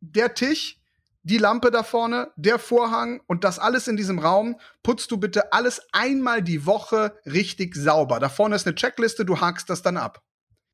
der 0.00 0.34
Tisch, 0.34 0.78
die 1.22 1.38
Lampe 1.38 1.70
da 1.70 1.82
vorne, 1.82 2.30
der 2.36 2.58
Vorhang 2.58 3.20
und 3.26 3.44
das 3.44 3.58
alles 3.58 3.88
in 3.88 3.96
diesem 3.96 4.18
Raum, 4.18 4.60
putzt 4.82 5.10
du 5.10 5.16
bitte 5.16 5.52
alles 5.52 5.82
einmal 5.92 6.42
die 6.42 6.66
Woche 6.66 7.18
richtig 7.26 7.74
sauber. 7.74 8.20
Da 8.20 8.28
vorne 8.28 8.54
ist 8.54 8.66
eine 8.66 8.76
Checkliste, 8.76 9.24
du 9.24 9.40
hakst 9.40 9.68
das 9.68 9.82
dann 9.82 9.96
ab. 9.96 10.22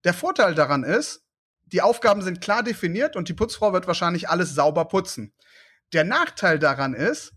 Der 0.04 0.12
Vorteil 0.12 0.54
daran 0.54 0.82
ist, 0.82 1.23
die 1.66 1.82
Aufgaben 1.82 2.22
sind 2.22 2.40
klar 2.40 2.62
definiert 2.62 3.16
und 3.16 3.28
die 3.28 3.34
Putzfrau 3.34 3.72
wird 3.72 3.86
wahrscheinlich 3.86 4.28
alles 4.28 4.54
sauber 4.54 4.84
putzen. 4.86 5.32
Der 5.92 6.04
Nachteil 6.04 6.58
daran 6.58 6.94
ist, 6.94 7.32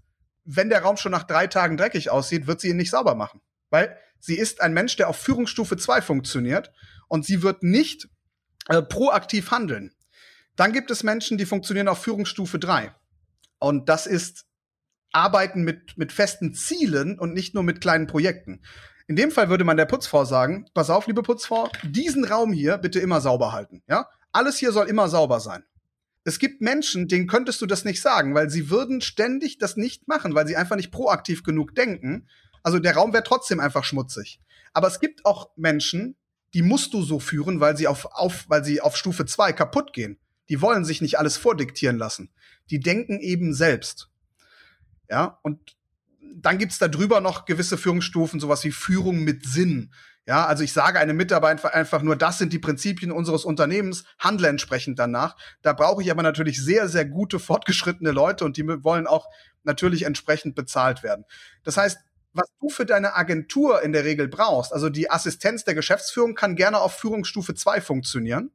wenn 0.45 0.69
der 0.69 0.81
Raum 0.81 0.97
schon 0.97 1.11
nach 1.11 1.23
drei 1.23 1.47
Tagen 1.47 1.77
dreckig 1.77 2.09
aussieht, 2.09 2.47
wird 2.47 2.61
sie 2.61 2.69
ihn 2.69 2.77
nicht 2.77 2.91
sauber 2.91 3.15
machen. 3.15 3.41
Weil 3.69 3.97
sie 4.19 4.37
ist 4.37 4.61
ein 4.61 4.73
Mensch, 4.73 4.95
der 4.95 5.09
auf 5.09 5.17
Führungsstufe 5.17 5.77
2 5.77 6.01
funktioniert 6.01 6.71
und 7.07 7.25
sie 7.25 7.43
wird 7.43 7.63
nicht 7.63 8.07
äh, 8.69 8.81
proaktiv 8.81 9.51
handeln. 9.51 9.93
Dann 10.55 10.73
gibt 10.73 10.89
es 10.89 11.03
Menschen, 11.03 11.37
die 11.37 11.45
funktionieren 11.45 11.87
auf 11.87 12.01
Führungsstufe 12.01 12.59
3. 12.59 12.93
Und 13.59 13.89
das 13.89 14.07
ist 14.07 14.45
Arbeiten 15.11 15.63
mit, 15.63 15.97
mit 15.97 16.11
festen 16.11 16.53
Zielen 16.53 17.19
und 17.19 17.33
nicht 17.33 17.53
nur 17.53 17.63
mit 17.63 17.81
kleinen 17.81 18.07
Projekten. 18.07 18.61
In 19.07 19.15
dem 19.15 19.31
Fall 19.31 19.49
würde 19.49 19.63
man 19.63 19.77
der 19.77 19.85
Putzfrau 19.85 20.25
sagen, 20.25 20.65
pass 20.73 20.89
auf, 20.89 21.07
liebe 21.07 21.23
Putzfrau, 21.23 21.69
diesen 21.83 22.25
Raum 22.25 22.51
hier 22.51 22.77
bitte 22.77 22.99
immer 22.99 23.21
sauber 23.21 23.53
halten. 23.53 23.81
Ja? 23.87 24.09
Alles 24.37 24.59
hier 24.59 24.71
soll 24.71 24.87
immer 24.87 25.09
sauber 25.09 25.39
sein. 25.39 25.63
Es 26.23 26.37
gibt 26.37 26.61
Menschen, 26.61 27.07
denen 27.07 27.25
könntest 27.25 27.59
du 27.59 27.65
das 27.65 27.85
nicht 27.85 28.03
sagen, 28.03 28.35
weil 28.35 28.51
sie 28.51 28.69
würden 28.69 29.01
ständig 29.01 29.57
das 29.57 29.77
nicht 29.77 30.07
machen, 30.07 30.35
weil 30.35 30.45
sie 30.45 30.55
einfach 30.55 30.75
nicht 30.75 30.91
proaktiv 30.91 31.41
genug 31.41 31.73
denken. 31.73 32.27
Also 32.61 32.77
der 32.77 32.93
Raum 32.93 33.13
wäre 33.13 33.23
trotzdem 33.23 33.59
einfach 33.59 33.83
schmutzig. 33.83 34.39
Aber 34.73 34.87
es 34.89 34.99
gibt 34.99 35.25
auch 35.25 35.49
Menschen, 35.55 36.17
die 36.53 36.61
musst 36.61 36.93
du 36.93 37.01
so 37.01 37.19
führen, 37.19 37.61
weil 37.61 37.75
sie 37.77 37.87
auf, 37.87 38.05
auf, 38.11 38.45
weil 38.47 38.63
sie 38.63 38.79
auf 38.79 38.95
Stufe 38.95 39.25
2 39.25 39.53
kaputt 39.53 39.91
gehen. 39.91 40.19
Die 40.49 40.61
wollen 40.61 40.85
sich 40.85 41.01
nicht 41.01 41.17
alles 41.17 41.35
vordiktieren 41.35 41.97
lassen. 41.97 42.29
Die 42.69 42.79
denken 42.79 43.19
eben 43.19 43.55
selbst. 43.55 44.11
Ja, 45.09 45.39
und 45.41 45.75
dann 46.35 46.59
gibt's 46.59 46.77
da 46.77 46.87
drüber 46.87 47.21
noch 47.21 47.45
gewisse 47.45 47.75
Führungsstufen, 47.75 48.39
sowas 48.39 48.63
wie 48.63 48.71
Führung 48.71 49.23
mit 49.23 49.47
Sinn. 49.47 49.91
Ja, 50.27 50.45
also 50.45 50.61
ich 50.61 50.73
sage 50.73 50.99
einem 50.99 51.15
Mitarbeiter 51.15 51.73
einfach 51.73 52.01
nur, 52.01 52.17
das 52.17 52.37
sind 52.37 52.51
die 52.51 52.59
Prinzipien 52.59 53.13
unseres 53.13 53.45
Unternehmens, 53.45 54.03
handle 54.19 54.49
entsprechend 54.49 54.99
danach. 54.99 55.37
Da 55.61 55.71
brauche 55.71 56.01
ich 56.01 56.11
aber 56.11 56.21
natürlich 56.21 56.61
sehr, 56.61 56.89
sehr 56.89 57.05
gute, 57.05 57.39
fortgeschrittene 57.39 58.11
Leute 58.11 58.43
und 58.43 58.57
die 58.57 58.67
wollen 58.83 59.07
auch 59.07 59.29
natürlich 59.63 60.03
entsprechend 60.03 60.53
bezahlt 60.53 61.01
werden. 61.01 61.23
Das 61.63 61.77
heißt, 61.77 61.99
was 62.33 62.49
du 62.59 62.67
für 62.67 62.85
deine 62.85 63.15
Agentur 63.15 63.81
in 63.81 63.93
der 63.93 64.03
Regel 64.03 64.27
brauchst, 64.27 64.73
also 64.73 64.89
die 64.89 65.09
Assistenz 65.09 65.63
der 65.63 65.75
Geschäftsführung 65.75 66.35
kann 66.35 66.57
gerne 66.57 66.81
auf 66.81 66.93
Führungsstufe 66.95 67.55
2 67.55 67.79
funktionieren, 67.79 68.51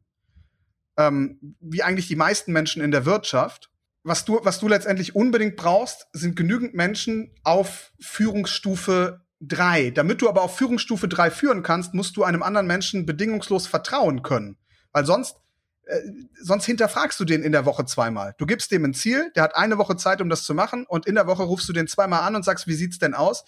ähm, 0.99 1.57
wie 1.59 1.83
eigentlich 1.83 2.07
die 2.07 2.17
meisten 2.17 2.53
Menschen 2.53 2.83
in 2.83 2.91
der 2.91 3.07
Wirtschaft. 3.07 3.71
Was 4.05 4.27
du, 4.27 4.41
was 4.43 4.61
du 4.61 4.69
letztendlich 4.69 5.15
unbedingt 5.15 5.57
brauchst, 5.57 6.07
sind 6.13 6.37
genügend 6.37 6.75
Menschen 6.75 7.35
auf 7.45 7.93
Führungsstufe 7.99 9.23
drei. 9.43 9.91
Damit 9.91 10.23
du 10.23 10.29
aber 10.29 10.43
auf 10.43 10.57
Führungsstufe 10.57 11.09
drei 11.09 11.31
führen 11.31 11.63
kannst, 11.63 11.95
musst 11.95 12.17
du 12.17 12.25
einem 12.25 12.43
anderen 12.43 12.67
Menschen 12.67 13.05
bedingungslos 13.05 13.67
vertrauen 13.67 14.23
können. 14.23 14.57
Weil 14.93 15.05
sonst, 15.05 15.37
äh, 15.85 15.99
sonst 16.41 16.65
hinterfragst 16.65 17.19
du 17.19 17.25
den 17.25 17.43
in 17.43 17.53
der 17.53 17.67
Woche 17.67 17.85
zweimal. 17.85 18.35
Du 18.39 18.47
gibst 18.47 18.71
dem 18.71 18.85
ein 18.85 18.95
Ziel, 18.95 19.33
der 19.35 19.43
hat 19.43 19.57
eine 19.57 19.79
Woche 19.79 19.97
Zeit, 19.97 20.21
um 20.21 20.29
das 20.29 20.45
zu 20.45 20.55
machen, 20.55 20.87
und 20.87 21.07
in 21.07 21.17
der 21.17 21.27
Woche 21.27 21.43
rufst 21.43 21.69
du 21.69 21.73
den 21.73 21.89
zweimal 21.89 22.21
an 22.21 22.37
und 22.37 22.45
sagst, 22.45 22.67
wie 22.67 22.75
sieht's 22.75 22.99
denn 22.99 23.15
aus? 23.15 23.45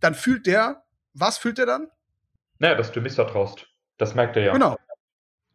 Dann 0.00 0.14
fühlt 0.14 0.46
der, 0.46 0.84
was 1.12 1.38
fühlt 1.38 1.58
der 1.58 1.66
dann? 1.66 1.88
Naja, 2.58 2.74
dass 2.74 2.92
du 2.92 3.00
missertraust. 3.00 3.66
Das 3.98 4.14
merkt 4.14 4.36
er 4.36 4.42
ja. 4.42 4.52
Genau. 4.52 4.76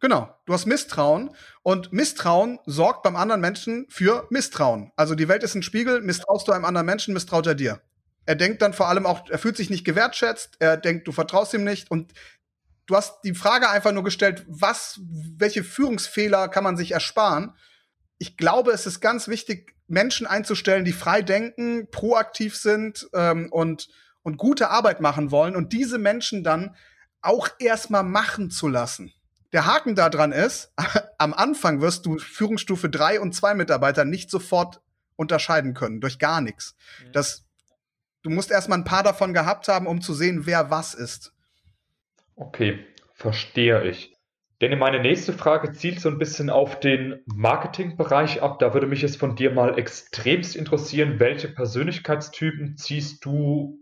Genau, 0.02 0.34
du 0.46 0.54
hast 0.54 0.64
Misstrauen 0.64 1.36
und 1.62 1.92
Misstrauen 1.92 2.58
sorgt 2.64 3.02
beim 3.02 3.16
anderen 3.16 3.42
Menschen 3.42 3.84
für 3.90 4.26
Misstrauen. 4.30 4.92
Also 4.96 5.14
die 5.14 5.28
Welt 5.28 5.42
ist 5.42 5.54
ein 5.54 5.62
Spiegel, 5.62 6.00
misstraust 6.00 6.48
du 6.48 6.52
einem 6.52 6.64
anderen 6.64 6.86
Menschen, 6.86 7.12
misstraut 7.12 7.46
er 7.46 7.54
dir. 7.54 7.82
Er 8.26 8.36
denkt 8.36 8.62
dann 8.62 8.72
vor 8.72 8.88
allem 8.88 9.06
auch, 9.06 9.28
er 9.28 9.38
fühlt 9.38 9.56
sich 9.56 9.70
nicht 9.70 9.84
gewertschätzt, 9.84 10.56
er 10.58 10.76
denkt, 10.76 11.08
du 11.08 11.12
vertraust 11.12 11.54
ihm 11.54 11.64
nicht 11.64 11.90
und 11.90 12.12
du 12.86 12.96
hast 12.96 13.22
die 13.24 13.34
Frage 13.34 13.70
einfach 13.70 13.92
nur 13.92 14.04
gestellt, 14.04 14.44
was, 14.48 15.00
welche 15.02 15.64
Führungsfehler 15.64 16.48
kann 16.48 16.64
man 16.64 16.76
sich 16.76 16.92
ersparen? 16.92 17.54
Ich 18.18 18.36
glaube, 18.36 18.72
es 18.72 18.86
ist 18.86 19.00
ganz 19.00 19.28
wichtig, 19.28 19.74
Menschen 19.86 20.26
einzustellen, 20.26 20.84
die 20.84 20.92
frei 20.92 21.22
denken, 21.22 21.88
proaktiv 21.90 22.56
sind 22.56 23.08
ähm, 23.12 23.48
und, 23.50 23.88
und 24.22 24.36
gute 24.36 24.70
Arbeit 24.70 25.00
machen 25.00 25.30
wollen 25.30 25.56
und 25.56 25.72
diese 25.72 25.98
Menschen 25.98 26.44
dann 26.44 26.76
auch 27.22 27.48
erstmal 27.58 28.04
machen 28.04 28.50
zu 28.50 28.68
lassen. 28.68 29.12
Der 29.52 29.66
Haken 29.66 29.94
daran 29.94 30.32
ist, 30.32 30.72
am 31.18 31.34
Anfang 31.34 31.80
wirst 31.80 32.06
du 32.06 32.18
Führungsstufe 32.18 32.88
3 32.88 33.20
und 33.20 33.34
2 33.34 33.54
Mitarbeiter 33.54 34.04
nicht 34.04 34.30
sofort 34.30 34.80
unterscheiden 35.16 35.74
können, 35.74 36.00
durch 36.00 36.18
gar 36.18 36.40
nichts. 36.40 36.76
Mhm. 37.04 37.12
Das 37.12 37.44
du 38.22 38.30
musst 38.30 38.50
erstmal 38.50 38.78
ein 38.78 38.84
paar 38.84 39.02
davon 39.02 39.34
gehabt 39.34 39.68
haben, 39.68 39.86
um 39.86 40.00
zu 40.00 40.14
sehen, 40.14 40.46
wer 40.46 40.70
was 40.70 40.94
ist. 40.94 41.32
Okay, 42.36 42.86
verstehe 43.14 43.84
ich. 43.84 44.16
Denn 44.60 44.78
meine 44.78 45.00
nächste 45.00 45.32
Frage 45.32 45.72
zielt 45.72 46.00
so 46.00 46.10
ein 46.10 46.18
bisschen 46.18 46.50
auf 46.50 46.80
den 46.80 47.22
Marketingbereich 47.34 48.42
ab. 48.42 48.58
Da 48.58 48.74
würde 48.74 48.86
mich 48.86 49.00
jetzt 49.00 49.18
von 49.18 49.34
dir 49.34 49.52
mal 49.52 49.78
extremst 49.78 50.54
interessieren, 50.54 51.18
welche 51.18 51.48
Persönlichkeitstypen 51.48 52.76
ziehst 52.76 53.24
du, 53.24 53.78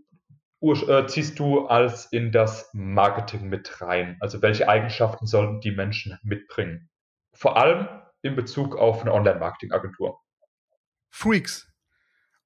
äh, 0.61 1.05
ziehst 1.07 1.37
du 1.37 1.67
als 1.67 2.05
in 2.05 2.31
das 2.31 2.69
Marketing 2.73 3.49
mit 3.49 3.81
rein? 3.81 4.15
Also 4.21 4.41
welche 4.41 4.69
Eigenschaften 4.69 5.25
sollen 5.25 5.59
die 5.59 5.71
Menschen 5.71 6.17
mitbringen? 6.23 6.89
Vor 7.33 7.57
allem 7.57 7.89
in 8.21 8.37
Bezug 8.37 8.77
auf 8.77 9.01
eine 9.01 9.13
Online-Marketing-Agentur. 9.13 10.19
Freaks. 11.09 11.67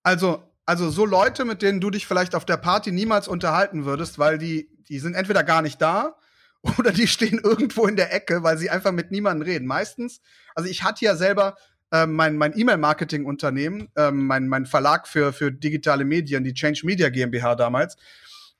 Also 0.02 0.44
also 0.66 0.90
so 0.90 1.06
Leute, 1.06 1.46
mit 1.46 1.62
denen 1.62 1.82
du 1.82 1.90
dich 1.90 2.08
vielleicht 2.08 2.36
auf 2.36 2.46
der 2.46 2.58
Party 2.58 2.92
niemals 2.92 3.28
unterhalten 3.28 3.86
würdest, 3.86 4.20
weil 4.20 4.38
die, 4.38 4.70
die 4.88 5.00
sind 5.00 5.16
entweder 5.16 5.44
gar 5.44 5.62
nicht 5.62 5.82
da 5.82 6.18
oder 6.78 6.92
die 6.92 7.08
stehen 7.08 7.40
irgendwo 7.44 7.86
in 7.86 7.96
der 7.96 8.14
Ecke, 8.14 8.44
weil 8.44 8.58
sie 8.58 8.70
einfach 8.70 8.92
mit 8.92 9.12
niemandem 9.12 9.46
reden. 9.48 9.68
Meistens, 9.68 10.22
also 10.56 10.70
ich 10.70 10.84
hatte 10.84 11.04
ja 11.06 11.16
selber 11.16 11.56
äh, 11.92 12.06
mein, 12.06 12.38
mein 12.38 12.58
E-Mail-Marketing-Unternehmen, 12.58 13.90
äh, 13.96 14.12
mein, 14.12 14.48
mein 14.48 14.66
Verlag 14.66 15.08
für, 15.08 15.34
für 15.34 15.52
digitale 15.52 16.06
Medien, 16.06 16.44
die 16.44 16.54
Change 16.54 16.82
Media 16.86 17.10
GmbH 17.10 17.56
damals. 17.56 17.98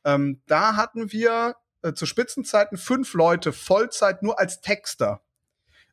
Ähm, 0.06 0.42
da 0.48 0.76
hatten 0.76 1.12
wir 1.12 1.56
äh, 1.82 1.94
zu 1.94 2.06
Spitzenzeiten 2.06 2.78
fünf 2.78 3.14
Leute 3.14 3.54
Vollzeit 3.54 4.22
nur 4.22 4.40
als 4.40 4.62
Texter. 4.62 5.22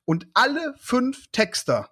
Und 0.05 0.27
alle 0.35 0.75
fünf 0.79 1.29
Texter 1.31 1.91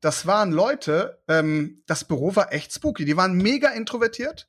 das 0.00 0.26
waren 0.26 0.50
Leute, 0.52 1.22
ähm, 1.28 1.82
das 1.86 2.04
Büro 2.04 2.34
war 2.34 2.52
echt 2.52 2.72
spooky. 2.72 3.04
Die 3.04 3.16
waren 3.16 3.34
mega 3.34 3.68
introvertiert. 3.68 4.48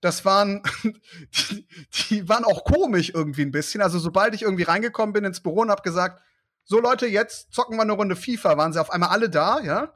Das 0.00 0.24
waren, 0.24 0.62
die, 1.32 1.66
die 2.10 2.28
waren 2.28 2.44
auch 2.44 2.64
komisch 2.64 3.10
irgendwie 3.14 3.42
ein 3.42 3.50
bisschen. 3.50 3.80
Also 3.80 3.98
sobald 3.98 4.34
ich 4.34 4.42
irgendwie 4.42 4.64
reingekommen 4.64 5.14
bin 5.14 5.24
ins 5.24 5.40
Büro 5.40 5.62
und 5.62 5.70
hab 5.70 5.82
gesagt, 5.82 6.22
so 6.64 6.80
Leute, 6.80 7.06
jetzt 7.06 7.52
zocken 7.52 7.76
wir 7.76 7.82
eine 7.82 7.92
Runde 7.92 8.16
FIFA, 8.16 8.56
waren 8.56 8.72
sie 8.72 8.80
auf 8.80 8.90
einmal 8.90 9.10
alle 9.10 9.30
da, 9.30 9.60
ja. 9.60 9.94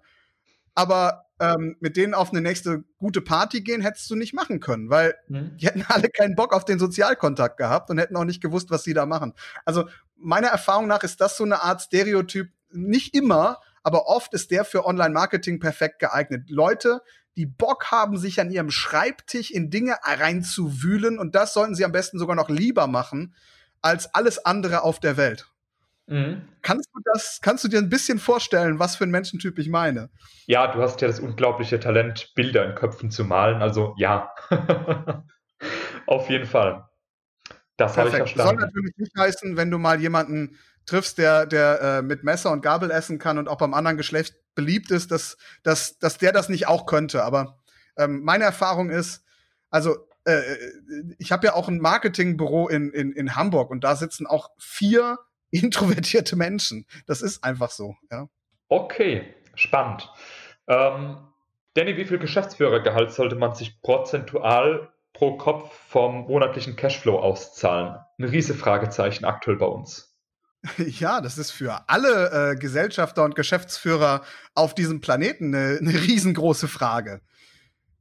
Aber 0.74 1.26
ähm, 1.40 1.76
mit 1.80 1.96
denen 1.96 2.14
auf 2.14 2.30
eine 2.30 2.40
nächste 2.40 2.84
gute 2.98 3.20
Party 3.20 3.60
gehen, 3.60 3.80
hättest 3.80 4.10
du 4.10 4.16
nicht 4.16 4.34
machen 4.34 4.60
können, 4.60 4.90
weil 4.90 5.14
mhm. 5.28 5.56
die 5.56 5.66
hätten 5.66 5.84
alle 5.88 6.08
keinen 6.08 6.34
Bock 6.34 6.52
auf 6.52 6.64
den 6.64 6.78
Sozialkontakt 6.78 7.56
gehabt 7.56 7.90
und 7.90 7.98
hätten 7.98 8.16
auch 8.16 8.24
nicht 8.24 8.42
gewusst, 8.42 8.70
was 8.70 8.84
sie 8.84 8.94
da 8.94 9.06
machen. 9.06 9.34
Also 9.64 9.88
meiner 10.16 10.48
Erfahrung 10.48 10.86
nach 10.86 11.02
ist 11.02 11.20
das 11.20 11.36
so 11.36 11.44
eine 11.44 11.62
Art 11.62 11.82
Stereotyp, 11.82 12.50
nicht 12.70 13.14
immer, 13.14 13.58
aber 13.82 14.06
oft 14.06 14.34
ist 14.34 14.50
der 14.50 14.64
für 14.64 14.86
Online-Marketing 14.86 15.60
perfekt 15.60 15.98
geeignet. 15.98 16.50
Leute, 16.50 17.00
die 17.36 17.46
Bock 17.46 17.90
haben, 17.90 18.16
sich 18.16 18.40
an 18.40 18.50
ihrem 18.50 18.70
Schreibtisch 18.70 19.50
in 19.50 19.70
Dinge 19.70 19.96
reinzuwühlen 20.02 21.18
und 21.18 21.34
das 21.34 21.54
sollten 21.54 21.74
sie 21.74 21.84
am 21.84 21.92
besten 21.92 22.18
sogar 22.18 22.36
noch 22.36 22.48
lieber 22.48 22.86
machen 22.86 23.34
als 23.80 24.12
alles 24.14 24.44
andere 24.44 24.82
auf 24.82 24.98
der 24.98 25.16
Welt. 25.16 25.46
Mhm. 26.08 26.42
Kannst 26.62 26.88
du 26.92 27.00
das, 27.04 27.38
kannst 27.42 27.64
du 27.64 27.68
dir 27.68 27.78
ein 27.78 27.90
bisschen 27.90 28.18
vorstellen, 28.18 28.78
was 28.78 28.96
für 28.96 29.04
ein 29.04 29.10
Menschentyp 29.10 29.58
ich 29.58 29.68
meine? 29.68 30.10
Ja, 30.46 30.66
du 30.72 30.80
hast 30.80 31.00
ja 31.00 31.06
das 31.06 31.20
unglaubliche 31.20 31.78
Talent, 31.78 32.32
Bilder 32.34 32.64
in 32.64 32.74
Köpfen 32.74 33.10
zu 33.10 33.24
malen. 33.24 33.62
Also 33.62 33.94
ja, 33.98 34.34
auf 36.06 36.28
jeden 36.30 36.46
Fall. 36.46 36.88
Das 37.76 37.96
habe 37.96 38.08
ich 38.08 38.16
verstanden. 38.16 38.58
Soll 38.58 38.66
natürlich 38.66 38.96
nicht 38.96 39.16
heißen, 39.16 39.56
wenn 39.56 39.70
du 39.70 39.78
mal 39.78 40.00
jemanden 40.00 40.58
triffst, 40.88 41.18
der, 41.18 41.46
der 41.46 41.80
äh, 41.80 42.02
mit 42.02 42.24
Messer 42.24 42.50
und 42.50 42.62
Gabel 42.62 42.90
essen 42.90 43.18
kann 43.18 43.38
und 43.38 43.48
auch 43.48 43.58
beim 43.58 43.74
anderen 43.74 43.96
Geschlecht 43.96 44.34
beliebt 44.54 44.90
ist, 44.90 45.10
dass, 45.10 45.36
dass, 45.62 45.98
dass 45.98 46.18
der 46.18 46.32
das 46.32 46.48
nicht 46.48 46.66
auch 46.66 46.86
könnte. 46.86 47.22
Aber 47.22 47.58
ähm, 47.96 48.22
meine 48.24 48.44
Erfahrung 48.44 48.90
ist, 48.90 49.24
also 49.70 50.08
äh, 50.24 50.40
ich 51.18 51.30
habe 51.32 51.46
ja 51.46 51.54
auch 51.54 51.68
ein 51.68 51.78
Marketingbüro 51.78 52.68
in, 52.68 52.90
in, 52.90 53.12
in 53.12 53.36
Hamburg 53.36 53.70
und 53.70 53.84
da 53.84 53.96
sitzen 53.96 54.26
auch 54.26 54.50
vier 54.58 55.18
introvertierte 55.50 56.36
Menschen. 56.36 56.86
Das 57.06 57.22
ist 57.22 57.44
einfach 57.44 57.70
so, 57.70 57.96
ja. 58.10 58.28
Okay, 58.68 59.34
spannend. 59.54 60.10
Ähm, 60.66 61.18
Danny, 61.74 61.96
wie 61.96 62.04
viel 62.04 62.18
Geschäftsführergehalt 62.18 63.12
sollte 63.12 63.36
man 63.36 63.54
sich 63.54 63.80
prozentual 63.80 64.92
pro 65.12 65.36
Kopf 65.38 65.72
vom 65.88 66.26
monatlichen 66.26 66.76
Cashflow 66.76 67.18
auszahlen? 67.18 67.96
Ein 68.18 68.24
riese 68.24 68.54
Fragezeichen 68.54 69.24
aktuell 69.24 69.56
bei 69.56 69.66
uns. 69.66 70.07
Ja, 70.76 71.20
das 71.20 71.38
ist 71.38 71.50
für 71.50 71.88
alle 71.88 72.52
äh, 72.52 72.56
Gesellschafter 72.56 73.24
und 73.24 73.34
Geschäftsführer 73.34 74.22
auf 74.54 74.74
diesem 74.74 75.00
Planeten 75.00 75.54
eine, 75.54 75.78
eine 75.78 75.94
riesengroße 75.94 76.68
Frage. 76.68 77.20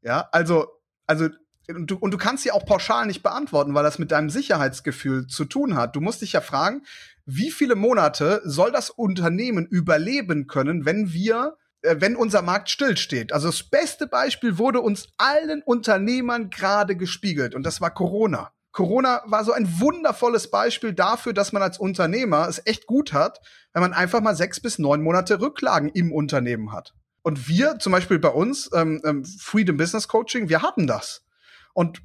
Ja, 0.01 0.29
also, 0.31 0.67
also 1.05 1.29
und 1.69 1.91
du, 1.91 1.97
und 1.97 2.12
du 2.12 2.17
kannst 2.17 2.43
sie 2.43 2.51
auch 2.51 2.65
pauschal 2.65 3.05
nicht 3.07 3.24
beantworten, 3.24 3.74
weil 3.74 3.83
das 3.83 4.00
mit 4.00 4.12
deinem 4.12 4.29
Sicherheitsgefühl 4.29 5.27
zu 5.27 5.45
tun 5.45 5.75
hat. 5.75 5.95
Du 5.95 6.01
musst 6.01 6.21
dich 6.21 6.33
ja 6.33 6.41
fragen, 6.41 6.83
wie 7.25 7.51
viele 7.51 7.75
Monate 7.75 8.41
soll 8.45 8.71
das 8.71 8.89
Unternehmen 8.89 9.65
überleben 9.65 10.47
können, 10.47 10.86
wenn 10.86 11.12
wir, 11.12 11.57
äh, 11.81 11.97
wenn 12.00 12.15
unser 12.15 12.41
Markt 12.41 12.69
stillsteht? 12.69 13.33
Also 13.33 13.47
das 13.47 13.63
beste 13.63 14.07
Beispiel 14.07 14.57
wurde 14.57 14.79
uns 14.79 15.09
allen 15.17 15.62
Unternehmern 15.62 16.50
gerade 16.50 16.95
gespiegelt 16.95 17.53
und 17.53 17.63
das 17.63 17.81
war 17.81 17.93
Corona. 17.93 18.53
Corona 18.77 19.24
war 19.25 19.43
so 19.43 19.53
ein 19.53 19.79
wundervolles 19.79 20.51
Beispiel 20.51 20.93
dafür, 20.93 21.34
dass 21.34 21.51
man 21.51 21.63
als 21.63 21.79
Unternehmer 21.79 22.48
es 22.48 22.62
echt 22.63 22.86
gut 22.86 23.12
hat, 23.12 23.41
wenn 23.74 23.81
man 23.81 23.91
einfach 23.91 24.22
mal 24.22 24.36
sechs 24.36 24.60
bis 24.60 24.77
neun 24.77 25.01
Monate 25.01 25.41
Rücklagen 25.41 25.89
im 25.89 26.13
Unternehmen 26.13 26.72
hat. 26.72 26.93
Und 27.24 27.48
wir, 27.48 27.79
zum 27.79 27.91
Beispiel 27.91 28.19
bei 28.19 28.29
uns, 28.29 28.69
ähm, 28.75 29.01
ähm, 29.03 29.25
Freedom 29.25 29.77
Business 29.77 30.07
Coaching, 30.07 30.50
wir 30.50 30.62
hatten 30.62 30.86
das. 30.86 31.25
Und, 31.74 32.03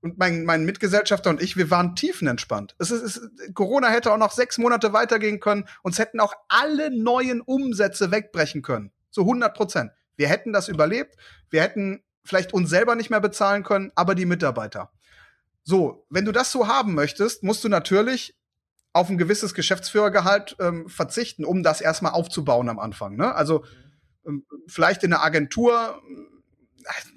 und 0.00 0.16
mein, 0.16 0.46
mein 0.46 0.64
Mitgesellschafter 0.64 1.28
und 1.28 1.42
ich, 1.42 1.58
wir 1.58 1.70
waren 1.70 1.94
tiefenentspannt. 1.94 2.74
Es 2.78 2.90
ist, 2.90 3.02
es, 3.02 3.52
Corona 3.52 3.90
hätte 3.90 4.10
auch 4.10 4.16
noch 4.16 4.32
sechs 4.32 4.56
Monate 4.56 4.94
weitergehen 4.94 5.40
können. 5.40 5.66
Uns 5.82 5.98
hätten 5.98 6.20
auch 6.20 6.32
alle 6.48 6.90
neuen 6.90 7.42
Umsätze 7.42 8.10
wegbrechen 8.10 8.62
können. 8.62 8.92
Zu 9.10 9.20
100 9.20 9.54
Prozent. 9.54 9.92
Wir 10.16 10.28
hätten 10.28 10.54
das 10.54 10.68
überlebt. 10.68 11.16
Wir 11.50 11.60
hätten 11.60 12.02
vielleicht 12.24 12.54
uns 12.54 12.70
selber 12.70 12.94
nicht 12.94 13.10
mehr 13.10 13.20
bezahlen 13.20 13.62
können, 13.62 13.92
aber 13.94 14.14
die 14.14 14.24
Mitarbeiter. 14.24 14.90
So, 15.68 16.06
wenn 16.08 16.24
du 16.24 16.32
das 16.32 16.50
so 16.50 16.66
haben 16.66 16.94
möchtest, 16.94 17.42
musst 17.42 17.62
du 17.62 17.68
natürlich 17.68 18.34
auf 18.94 19.10
ein 19.10 19.18
gewisses 19.18 19.52
Geschäftsführergehalt 19.52 20.56
ähm, 20.60 20.88
verzichten, 20.88 21.44
um 21.44 21.62
das 21.62 21.82
erstmal 21.82 22.12
aufzubauen 22.12 22.70
am 22.70 22.78
Anfang. 22.78 23.16
Ne? 23.16 23.34
Also 23.34 23.66
ähm, 24.26 24.46
vielleicht 24.66 25.04
in 25.04 25.12
einer 25.12 25.22
Agentur 25.22 26.00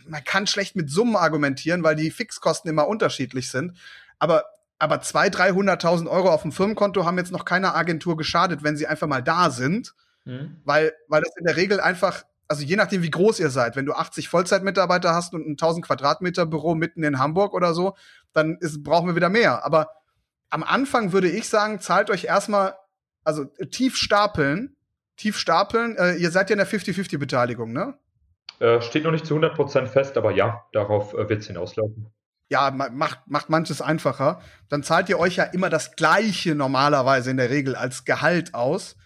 man 0.06 0.22
kann 0.26 0.48
schlecht 0.48 0.76
mit 0.76 0.90
Summen 0.90 1.16
argumentieren, 1.16 1.82
weil 1.82 1.96
die 1.96 2.12
Fixkosten 2.12 2.70
immer 2.70 2.90
unterschiedlich 2.90 3.50
sind. 3.50 3.78
Aber 4.20 4.44
aber 4.80 4.98
200.000, 4.98 5.80
300.000 5.80 6.10
Euro 6.10 6.30
auf 6.30 6.42
dem 6.42 6.52
Firmenkonto 6.52 7.06
haben 7.06 7.20
jetzt 7.20 7.32
noch 7.32 7.46
keiner 7.46 7.74
Agentur 7.74 8.18
geschadet, 8.18 8.64
wenn 8.64 8.76
sie 8.76 8.88
einfach 8.88 9.08
mal 9.08 9.24
da 9.24 9.50
sind. 9.50 9.94
Mhm. 10.26 10.60
Weil, 10.66 10.92
weil 11.08 11.22
das 11.22 11.38
in 11.38 11.46
der 11.46 11.56
Regel 11.56 11.80
einfach, 11.80 12.24
also 12.52 12.66
je 12.66 12.76
nachdem, 12.76 13.02
wie 13.02 13.10
groß 13.10 13.40
ihr 13.40 13.50
seid, 13.50 13.78
wenn 13.78 13.86
du 13.86 13.94
80 13.94 14.28
Vollzeitmitarbeiter 14.28 15.16
hast 15.16 15.34
und 15.34 15.48
ein 15.48 15.52
1000 15.52 15.86
Quadratmeter 15.86 16.46
Büro 16.46 16.76
mitten 16.76 17.02
in 17.02 17.18
Hamburg 17.18 17.54
oder 17.54 17.74
so, 17.74 17.96
dann 18.34 18.58
ist, 18.60 18.84
brauchen 18.84 19.08
wir 19.08 19.16
wieder 19.16 19.30
mehr. 19.30 19.64
Aber 19.64 19.88
am 20.50 20.62
Anfang 20.62 21.14
würde 21.14 21.30
ich 21.30 21.48
sagen, 21.48 21.80
zahlt 21.80 22.10
euch 22.10 22.26
erstmal, 22.26 22.76
also 23.24 23.46
tief 23.46 23.96
stapeln, 23.96 24.76
tief 25.16 25.38
stapeln. 25.38 25.96
Äh, 25.96 26.16
ihr 26.16 26.30
seid 26.30 26.50
ja 26.50 26.56
in 26.56 26.58
der 26.58 26.68
50-50-Beteiligung, 26.68 27.72
ne? 27.72 27.94
Äh, 28.60 28.82
steht 28.82 29.06
noch 29.06 29.12
nicht 29.12 29.26
zu 29.26 29.38
100% 29.38 29.88
fest, 29.88 30.18
aber 30.18 30.32
ja, 30.32 30.66
darauf 30.74 31.14
äh, 31.14 31.30
wird 31.30 31.40
es 31.40 31.48
hinauslaufen. 31.48 32.12
Ja, 32.50 32.70
macht, 32.70 33.22
macht 33.28 33.50
manches 33.50 33.82
einfacher. 33.82 34.42
Dann 34.68 34.84
zahlt 34.84 35.08
ihr 35.08 35.20
euch 35.20 35.38
ja 35.38 35.46
immer 35.46 35.70
das 35.70 35.96
Gleiche 35.96 36.54
normalerweise 36.54 37.32
in 37.32 37.38
der 37.38 37.50
Regel 37.50 37.78
als 37.78 38.04
Gehalt 38.04 38.54
aus. 38.54 38.98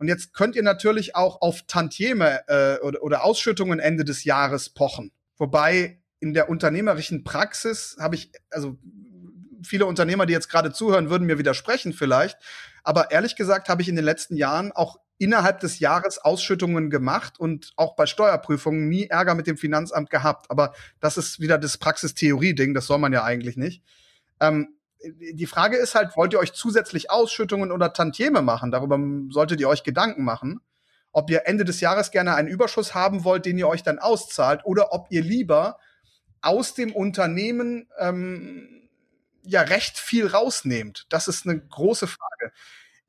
Und 0.00 0.08
jetzt 0.08 0.32
könnt 0.32 0.56
ihr 0.56 0.62
natürlich 0.62 1.14
auch 1.14 1.42
auf 1.42 1.66
Tantieme 1.66 2.40
äh, 2.48 2.78
oder, 2.78 3.02
oder 3.02 3.22
Ausschüttungen 3.22 3.78
Ende 3.78 4.02
des 4.02 4.24
Jahres 4.24 4.70
pochen. 4.70 5.12
Wobei 5.36 6.00
in 6.20 6.32
der 6.32 6.48
unternehmerischen 6.48 7.22
Praxis 7.22 7.98
habe 8.00 8.14
ich, 8.14 8.32
also 8.50 8.78
viele 9.62 9.84
Unternehmer, 9.84 10.24
die 10.24 10.32
jetzt 10.32 10.48
gerade 10.48 10.72
zuhören, 10.72 11.10
würden 11.10 11.26
mir 11.26 11.36
widersprechen 11.36 11.92
vielleicht. 11.92 12.38
Aber 12.82 13.10
ehrlich 13.10 13.36
gesagt 13.36 13.68
habe 13.68 13.82
ich 13.82 13.90
in 13.90 13.96
den 13.96 14.06
letzten 14.06 14.36
Jahren 14.36 14.72
auch 14.72 14.96
innerhalb 15.18 15.60
des 15.60 15.80
Jahres 15.80 16.16
Ausschüttungen 16.16 16.88
gemacht 16.88 17.38
und 17.38 17.74
auch 17.76 17.94
bei 17.94 18.06
Steuerprüfungen 18.06 18.88
nie 18.88 19.08
Ärger 19.08 19.34
mit 19.34 19.46
dem 19.46 19.58
Finanzamt 19.58 20.08
gehabt. 20.08 20.50
Aber 20.50 20.72
das 21.00 21.18
ist 21.18 21.40
wieder 21.40 21.58
das 21.58 21.76
Praxistheorie-Ding, 21.76 22.72
das 22.72 22.86
soll 22.86 22.98
man 22.98 23.12
ja 23.12 23.22
eigentlich 23.22 23.58
nicht. 23.58 23.82
Ähm, 24.40 24.79
die 25.02 25.46
Frage 25.46 25.76
ist 25.76 25.94
halt, 25.94 26.16
wollt 26.16 26.32
ihr 26.32 26.38
euch 26.38 26.52
zusätzlich 26.52 27.10
Ausschüttungen 27.10 27.72
oder 27.72 27.92
Tantieme 27.92 28.42
machen? 28.42 28.70
Darüber 28.70 28.98
solltet 29.30 29.60
ihr 29.60 29.68
euch 29.68 29.82
Gedanken 29.82 30.24
machen. 30.24 30.60
Ob 31.12 31.30
ihr 31.30 31.46
Ende 31.46 31.64
des 31.64 31.80
Jahres 31.80 32.10
gerne 32.10 32.34
einen 32.34 32.48
Überschuss 32.48 32.94
haben 32.94 33.24
wollt, 33.24 33.46
den 33.46 33.58
ihr 33.58 33.68
euch 33.68 33.82
dann 33.82 33.98
auszahlt, 33.98 34.60
oder 34.64 34.92
ob 34.92 35.06
ihr 35.10 35.22
lieber 35.22 35.78
aus 36.40 36.74
dem 36.74 36.94
Unternehmen 36.94 37.88
ähm, 37.98 38.88
ja 39.42 39.62
recht 39.62 39.98
viel 39.98 40.26
rausnehmt. 40.26 41.06
Das 41.08 41.28
ist 41.28 41.46
eine 41.46 41.58
große 41.58 42.06
Frage 42.06 42.52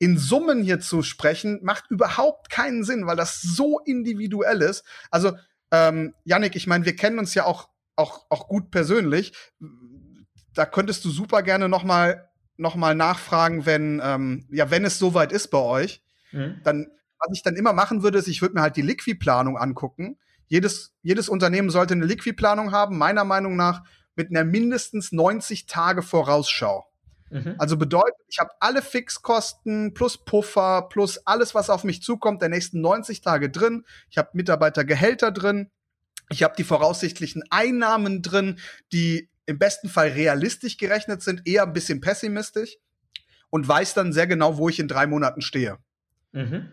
in 0.01 0.17
Summen 0.17 0.63
hier 0.63 0.79
zu 0.79 1.03
sprechen, 1.03 1.59
macht 1.61 1.91
überhaupt 1.91 2.49
keinen 2.49 2.83
Sinn, 2.83 3.05
weil 3.05 3.15
das 3.15 3.39
so 3.39 3.77
individuell 3.77 4.63
ist. 4.63 4.83
Also, 5.11 5.33
ähm, 5.69 6.15
Yannick, 6.23 6.55
ich 6.55 6.65
meine, 6.65 6.85
wir 6.85 6.95
kennen 6.95 7.19
uns 7.19 7.35
ja 7.35 7.45
auch, 7.45 7.69
auch, 7.95 8.25
auch 8.29 8.47
gut 8.47 8.71
persönlich. 8.71 9.33
Da 10.53 10.65
könntest 10.65 11.05
du 11.05 11.09
super 11.09 11.43
gerne 11.43 11.69
noch 11.69 11.83
mal, 11.83 12.29
noch 12.57 12.75
mal 12.75 12.95
nachfragen, 12.95 13.65
wenn, 13.65 14.01
ähm, 14.03 14.47
ja, 14.51 14.69
wenn 14.69 14.85
es 14.85 14.99
soweit 14.99 15.31
ist 15.31 15.49
bei 15.49 15.59
euch. 15.59 16.03
Mhm. 16.31 16.61
Dann, 16.63 16.87
was 17.19 17.29
ich 17.33 17.43
dann 17.43 17.55
immer 17.55 17.73
machen 17.73 18.03
würde, 18.03 18.19
ist, 18.19 18.27
ich 18.27 18.41
würde 18.41 18.55
mir 18.55 18.61
halt 18.61 18.75
die 18.75 18.81
Liquidplanung 18.81 19.57
angucken. 19.57 20.17
Jedes, 20.47 20.93
jedes 21.01 21.29
Unternehmen 21.29 21.69
sollte 21.69 21.93
eine 21.93 22.05
Liquidplanung 22.05 22.71
haben, 22.71 22.97
meiner 22.97 23.23
Meinung 23.23 23.55
nach 23.55 23.83
mit 24.15 24.29
einer 24.29 24.43
mindestens 24.43 25.11
90 25.11 25.65
Tage 25.65 26.01
Vorausschau. 26.01 26.85
Mhm. 27.31 27.55
Also 27.57 27.77
bedeutet, 27.77 28.19
ich 28.27 28.39
habe 28.39 28.51
alle 28.59 28.81
Fixkosten 28.81 29.93
plus 29.93 30.23
Puffer 30.23 30.83
plus 30.89 31.25
alles, 31.25 31.55
was 31.55 31.69
auf 31.69 31.83
mich 31.83 32.03
zukommt, 32.03 32.41
der 32.41 32.49
nächsten 32.49 32.81
90 32.81 33.21
Tage 33.21 33.49
drin. 33.49 33.85
Ich 34.09 34.17
habe 34.17 34.29
Mitarbeitergehälter 34.33 35.31
drin. 35.31 35.71
Ich 36.29 36.43
habe 36.43 36.53
die 36.57 36.63
voraussichtlichen 36.63 37.43
Einnahmen 37.49 38.21
drin, 38.21 38.59
die 38.91 39.29
im 39.51 39.59
besten 39.59 39.89
Fall 39.89 40.09
realistisch 40.09 40.77
gerechnet 40.77 41.21
sind, 41.21 41.47
eher 41.47 41.63
ein 41.63 41.73
bisschen 41.73 42.01
pessimistisch 42.01 42.77
und 43.49 43.67
weiß 43.67 43.93
dann 43.93 44.13
sehr 44.13 44.27
genau, 44.27 44.57
wo 44.57 44.69
ich 44.69 44.79
in 44.79 44.87
drei 44.87 45.05
Monaten 45.05 45.41
stehe. 45.41 45.77
Mhm. 46.31 46.71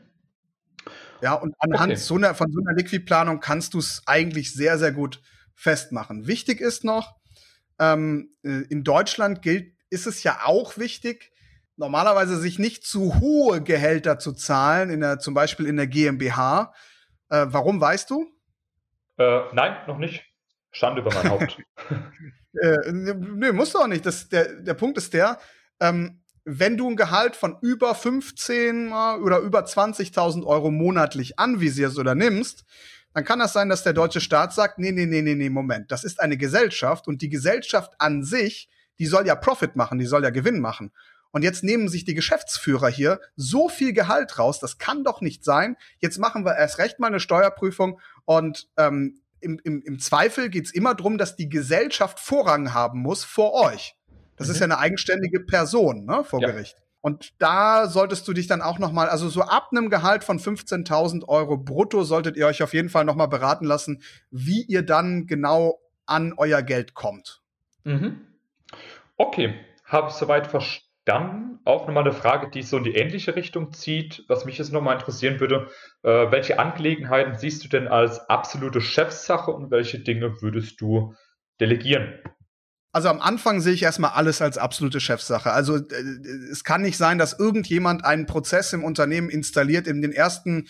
Ja, 1.20 1.34
und 1.34 1.54
anhand 1.58 1.92
okay. 1.92 2.00
so 2.00 2.14
einer, 2.14 2.34
von 2.34 2.50
so 2.52 2.60
einer 2.60 2.76
Liquidplanung 2.76 3.40
kannst 3.40 3.74
du 3.74 3.78
es 3.78 4.02
eigentlich 4.06 4.54
sehr, 4.54 4.78
sehr 4.78 4.92
gut 4.92 5.20
festmachen. 5.54 6.26
Wichtig 6.26 6.60
ist 6.60 6.84
noch, 6.84 7.16
ähm, 7.78 8.30
äh, 8.44 8.62
in 8.68 8.84
Deutschland 8.84 9.42
gilt 9.42 9.74
ist 9.90 10.06
es 10.06 10.22
ja 10.22 10.40
auch 10.44 10.78
wichtig, 10.78 11.32
normalerweise 11.76 12.38
sich 12.38 12.58
nicht 12.58 12.84
zu 12.84 13.20
hohe 13.20 13.62
Gehälter 13.62 14.18
zu 14.18 14.32
zahlen, 14.32 14.90
in 14.90 15.00
der, 15.00 15.18
zum 15.18 15.34
Beispiel 15.34 15.66
in 15.66 15.76
der 15.76 15.86
GmbH. 15.86 16.74
Äh, 17.30 17.46
warum 17.48 17.80
weißt 17.80 18.10
du? 18.10 18.26
Äh, 19.16 19.40
nein, 19.52 19.76
noch 19.86 19.98
nicht. 19.98 20.24
Schande 20.78 21.02
über 21.02 21.12
mein 21.12 21.30
Haupt. 21.30 21.58
äh, 22.60 22.92
nö, 22.92 23.52
musst 23.52 23.74
du 23.74 23.78
auch 23.78 23.86
nicht. 23.86 24.06
Das, 24.06 24.28
der, 24.28 24.60
der 24.60 24.74
Punkt 24.74 24.96
ist 24.98 25.12
der, 25.12 25.38
ähm, 25.80 26.22
wenn 26.44 26.76
du 26.76 26.88
ein 26.88 26.96
Gehalt 26.96 27.36
von 27.36 27.56
über 27.60 27.94
15 27.94 28.92
oder 28.92 29.38
über 29.40 29.60
20.000 29.60 30.46
Euro 30.46 30.70
monatlich 30.70 31.38
anvisierst 31.38 31.98
oder 31.98 32.14
nimmst, 32.14 32.64
dann 33.12 33.24
kann 33.24 33.38
das 33.38 33.52
sein, 33.52 33.68
dass 33.68 33.82
der 33.82 33.92
deutsche 33.92 34.20
Staat 34.20 34.54
sagt, 34.54 34.78
nee, 34.78 34.92
nee, 34.92 35.06
nee, 35.06 35.22
nee, 35.22 35.34
nee, 35.34 35.50
Moment, 35.50 35.90
das 35.90 36.04
ist 36.04 36.20
eine 36.20 36.36
Gesellschaft 36.36 37.06
und 37.08 37.20
die 37.20 37.28
Gesellschaft 37.28 37.92
an 37.98 38.22
sich 38.22 38.68
die 38.98 39.06
soll 39.06 39.26
ja 39.26 39.34
Profit 39.34 39.76
machen, 39.76 39.98
die 39.98 40.06
soll 40.06 40.24
ja 40.24 40.30
Gewinn 40.30 40.60
machen. 40.60 40.92
Und 41.30 41.42
jetzt 41.42 41.62
nehmen 41.62 41.88
sich 41.88 42.04
die 42.04 42.14
Geschäftsführer 42.14 42.88
hier 42.88 43.20
so 43.36 43.68
viel 43.68 43.92
Gehalt 43.92 44.38
raus, 44.38 44.60
das 44.60 44.78
kann 44.78 45.04
doch 45.04 45.20
nicht 45.20 45.44
sein. 45.44 45.76
Jetzt 45.98 46.18
machen 46.18 46.44
wir 46.44 46.56
erst 46.56 46.78
recht 46.78 46.98
mal 46.98 47.08
eine 47.08 47.20
Steuerprüfung 47.20 48.00
und 48.24 48.68
ähm, 48.76 49.20
im, 49.40 49.60
im, 49.64 49.82
im 49.82 49.98
Zweifel 49.98 50.50
geht's 50.50 50.72
immer 50.72 50.94
drum, 50.94 51.18
dass 51.18 51.36
die 51.36 51.48
Gesellschaft 51.48 52.20
Vorrang 52.20 52.74
haben 52.74 53.00
muss 53.00 53.24
vor 53.24 53.54
euch. 53.54 53.96
Das 54.36 54.48
mhm. 54.48 54.54
ist 54.54 54.60
ja 54.60 54.64
eine 54.64 54.78
eigenständige 54.78 55.40
Person 55.40 56.04
ne, 56.04 56.24
vor 56.24 56.40
ja. 56.40 56.50
Gericht. 56.50 56.76
Und 57.00 57.32
da 57.38 57.86
solltest 57.86 58.26
du 58.26 58.32
dich 58.32 58.48
dann 58.48 58.60
auch 58.60 58.78
noch 58.78 58.92
mal, 58.92 59.08
also 59.08 59.28
so 59.28 59.42
ab 59.42 59.68
einem 59.70 59.88
Gehalt 59.88 60.24
von 60.24 60.38
15.000 60.38 61.26
Euro 61.28 61.56
brutto 61.56 62.02
solltet 62.02 62.36
ihr 62.36 62.46
euch 62.46 62.62
auf 62.62 62.74
jeden 62.74 62.88
Fall 62.88 63.04
noch 63.04 63.14
mal 63.14 63.26
beraten 63.26 63.64
lassen, 63.64 64.02
wie 64.30 64.62
ihr 64.62 64.82
dann 64.82 65.26
genau 65.26 65.80
an 66.06 66.34
euer 66.36 66.62
Geld 66.62 66.94
kommt. 66.94 67.42
Mhm. 67.84 68.26
Okay, 69.16 69.54
habe 69.84 70.08
ich 70.08 70.14
soweit 70.14 70.48
verstanden. 70.48 70.87
Dann 71.08 71.58
auch 71.64 71.86
nochmal 71.86 72.04
eine 72.04 72.12
Frage, 72.12 72.50
die 72.50 72.62
so 72.62 72.76
in 72.76 72.84
die 72.84 72.94
ähnliche 72.94 73.34
Richtung 73.34 73.72
zieht, 73.72 74.24
was 74.28 74.44
mich 74.44 74.58
jetzt 74.58 74.72
nochmal 74.72 74.94
interessieren 74.96 75.40
würde. 75.40 75.70
Äh, 76.02 76.30
welche 76.30 76.58
Angelegenheiten 76.58 77.38
siehst 77.38 77.64
du 77.64 77.68
denn 77.68 77.88
als 77.88 78.28
absolute 78.28 78.82
Chefsache 78.82 79.50
und 79.50 79.70
welche 79.70 79.98
Dinge 80.00 80.42
würdest 80.42 80.82
du 80.82 81.14
delegieren? 81.60 82.18
Also 82.92 83.08
am 83.08 83.20
Anfang 83.20 83.60
sehe 83.60 83.72
ich 83.72 83.82
erstmal 83.82 84.10
alles 84.10 84.42
als 84.42 84.58
absolute 84.58 85.00
Chefsache. 85.00 85.50
Also 85.50 85.76
äh, 85.76 85.80
es 86.50 86.62
kann 86.62 86.82
nicht 86.82 86.98
sein, 86.98 87.16
dass 87.16 87.38
irgendjemand 87.38 88.04
einen 88.04 88.26
Prozess 88.26 88.74
im 88.74 88.84
Unternehmen 88.84 89.30
installiert 89.30 89.86
in 89.86 90.02
den 90.02 90.12
ersten 90.12 90.68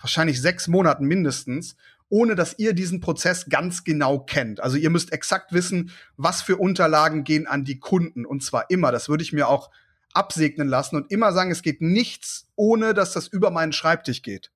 wahrscheinlich 0.00 0.40
sechs 0.40 0.68
Monaten 0.68 1.04
mindestens, 1.04 1.76
ohne 2.10 2.34
dass 2.34 2.58
ihr 2.58 2.74
diesen 2.74 3.00
Prozess 3.00 3.48
ganz 3.48 3.84
genau 3.84 4.18
kennt. 4.18 4.60
Also 4.60 4.76
ihr 4.76 4.90
müsst 4.90 5.12
exakt 5.12 5.52
wissen, 5.52 5.92
was 6.16 6.42
für 6.42 6.56
Unterlagen 6.56 7.24
gehen 7.24 7.46
an 7.46 7.64
die 7.64 7.78
Kunden. 7.78 8.26
Und 8.26 8.42
zwar 8.42 8.68
immer. 8.68 8.92
Das 8.92 9.08
würde 9.08 9.22
ich 9.22 9.32
mir 9.32 9.48
auch 9.48 9.70
absegnen 10.12 10.68
lassen 10.68 10.96
und 10.96 11.10
immer 11.10 11.32
sagen, 11.32 11.52
es 11.52 11.62
geht 11.62 11.80
nichts, 11.80 12.48
ohne 12.56 12.94
dass 12.94 13.12
das 13.12 13.28
über 13.28 13.50
meinen 13.50 13.72
Schreibtisch 13.72 14.22
geht. 14.22 14.50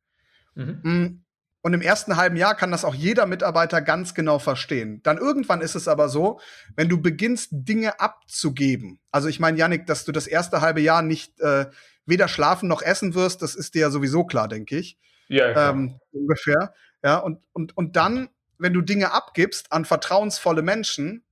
Mhm. 0.57 0.81
Mm, 0.83 1.25
und 1.63 1.73
im 1.73 1.81
ersten 1.81 2.17
halben 2.17 2.37
Jahr 2.37 2.57
kann 2.57 2.73
das 2.73 2.85
auch 2.85 2.95
jeder 2.95 3.25
Mitarbeiter 3.25 3.81
ganz 3.81 4.13
genau 4.15 4.39
verstehen. 4.39 5.01
Dann 5.03 5.17
irgendwann 5.17 5.63
ist 5.63 5.77
es 5.77 5.89
aber 5.89 6.09
so, 6.11 6.41
wenn 6.77 6.89
du 6.89 7.01
beginnst, 7.01 7.49
Dinge 7.53 8.01
abzugeben. 8.01 9.01
Also 9.11 9.29
ich 9.29 9.41
meine, 9.41 9.57
Yannick, 9.57 9.87
dass 9.87 10.05
du 10.05 10.13
das 10.13 10.27
erste 10.27 10.61
halbe 10.61 10.83
Jahr 10.83 11.01
nicht 11.01 11.41
äh, 11.41 11.67
weder 12.05 12.29
schlafen 12.29 12.69
noch 12.69 12.83
essen 12.83 13.15
wirst, 13.15 13.41
das 13.41 13.55
ist 13.55 13.75
dir 13.75 13.83
ja 13.83 13.91
sowieso 13.91 14.25
klar, 14.25 14.49
denke 14.49 14.77
ich. 14.77 14.99
Ja, 15.29 15.71
ähm, 15.71 15.99
ungefähr. 16.13 16.75
Ja, 17.05 17.19
und, 17.19 17.45
und, 17.53 17.77
und 17.77 17.97
dann, 17.97 18.31
wenn 18.57 18.73
du 18.73 18.81
Dinge 18.81 19.13
abgibst 19.13 19.71
an 19.73 19.85
vertrauensvolle 19.85 20.63
Menschen, 20.63 21.23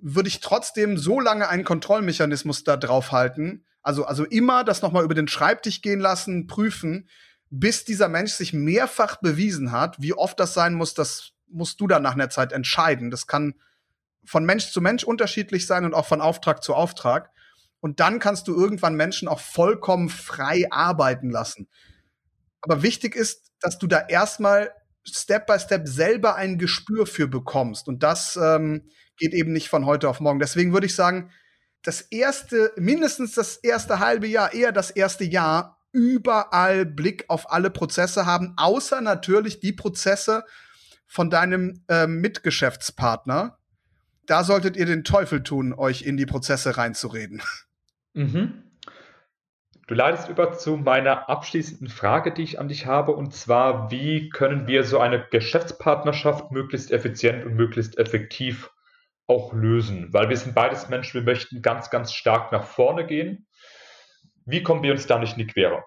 würde 0.00 0.28
ich 0.28 0.40
trotzdem 0.40 0.96
so 0.96 1.20
lange 1.20 1.48
einen 1.48 1.64
Kontrollmechanismus 1.64 2.64
da 2.64 2.78
drauf 2.78 3.12
halten. 3.12 3.66
Also, 3.82 4.06
also 4.06 4.24
immer 4.24 4.64
das 4.64 4.80
nochmal 4.80 5.04
über 5.04 5.14
den 5.14 5.28
Schreibtisch 5.28 5.82
gehen 5.82 6.00
lassen, 6.00 6.46
prüfen, 6.46 7.10
bis 7.50 7.84
dieser 7.84 8.08
Mensch 8.08 8.32
sich 8.32 8.54
mehrfach 8.54 9.16
bewiesen 9.16 9.70
hat. 9.70 10.00
Wie 10.00 10.14
oft 10.14 10.40
das 10.40 10.54
sein 10.54 10.72
muss, 10.72 10.94
das 10.94 11.32
musst 11.46 11.78
du 11.80 11.86
dann 11.86 12.02
nach 12.02 12.14
einer 12.14 12.30
Zeit 12.30 12.52
entscheiden. 12.52 13.10
Das 13.10 13.26
kann 13.26 13.54
von 14.24 14.46
Mensch 14.46 14.70
zu 14.70 14.80
Mensch 14.80 15.04
unterschiedlich 15.04 15.66
sein 15.66 15.84
und 15.84 15.92
auch 15.92 16.06
von 16.06 16.22
Auftrag 16.22 16.62
zu 16.62 16.74
Auftrag. 16.74 17.30
Und 17.80 18.00
dann 18.00 18.18
kannst 18.18 18.48
du 18.48 18.54
irgendwann 18.54 18.94
Menschen 18.94 19.28
auch 19.28 19.40
vollkommen 19.40 20.08
frei 20.08 20.66
arbeiten 20.70 21.30
lassen. 21.30 21.68
Aber 22.62 22.82
wichtig 22.82 23.14
ist, 23.14 23.52
dass 23.60 23.78
du 23.78 23.86
da 23.86 24.00
erstmal 24.08 24.70
Step 25.14 25.46
by 25.46 25.58
Step 25.58 25.86
selber 25.86 26.36
ein 26.36 26.58
Gespür 26.58 27.06
für 27.06 27.28
bekommst. 27.28 27.88
Und 27.88 28.02
das 28.02 28.38
ähm, 28.40 28.88
geht 29.16 29.34
eben 29.34 29.52
nicht 29.52 29.68
von 29.68 29.86
heute 29.86 30.08
auf 30.08 30.20
morgen. 30.20 30.38
Deswegen 30.38 30.72
würde 30.72 30.86
ich 30.86 30.94
sagen, 30.94 31.30
das 31.82 32.00
erste, 32.00 32.72
mindestens 32.76 33.34
das 33.34 33.56
erste 33.56 33.98
halbe 34.00 34.26
Jahr, 34.26 34.52
eher 34.52 34.72
das 34.72 34.90
erste 34.90 35.24
Jahr 35.24 35.78
überall 35.92 36.84
Blick 36.84 37.24
auf 37.28 37.50
alle 37.50 37.70
Prozesse 37.70 38.26
haben, 38.26 38.54
außer 38.56 39.00
natürlich 39.00 39.60
die 39.60 39.72
Prozesse 39.72 40.44
von 41.06 41.30
deinem 41.30 41.82
äh, 41.88 42.06
Mitgeschäftspartner. 42.06 43.58
Da 44.26 44.44
solltet 44.44 44.76
ihr 44.76 44.86
den 44.86 45.04
Teufel 45.04 45.42
tun, 45.42 45.72
euch 45.72 46.02
in 46.02 46.16
die 46.16 46.26
Prozesse 46.26 46.76
reinzureden. 46.76 47.42
Mhm. 48.12 48.67
Du 49.88 49.94
leitest 49.94 50.28
über 50.28 50.52
zu 50.56 50.76
meiner 50.76 51.28
abschließenden 51.28 51.88
Frage, 51.88 52.32
die 52.32 52.42
ich 52.42 52.60
an 52.60 52.68
dich 52.68 52.86
habe, 52.86 53.12
und 53.12 53.34
zwar, 53.34 53.90
wie 53.90 54.28
können 54.28 54.68
wir 54.68 54.84
so 54.84 55.00
eine 55.00 55.26
Geschäftspartnerschaft 55.30 56.52
möglichst 56.52 56.92
effizient 56.92 57.44
und 57.44 57.56
möglichst 57.56 57.98
effektiv 57.98 58.70
auch 59.26 59.52
lösen? 59.52 60.12
Weil 60.12 60.28
wir 60.28 60.36
sind 60.36 60.54
beides 60.54 60.88
Menschen, 60.88 61.14
wir 61.14 61.22
möchten 61.22 61.62
ganz, 61.62 61.90
ganz 61.90 62.12
stark 62.12 62.52
nach 62.52 62.64
vorne 62.64 63.06
gehen 63.06 63.48
wie 64.48 64.62
kommen 64.62 64.82
wir 64.82 64.92
uns 64.92 65.06
da 65.06 65.18
nicht 65.18 65.32
in 65.36 65.46
die 65.46 65.46
Quere? 65.46 65.84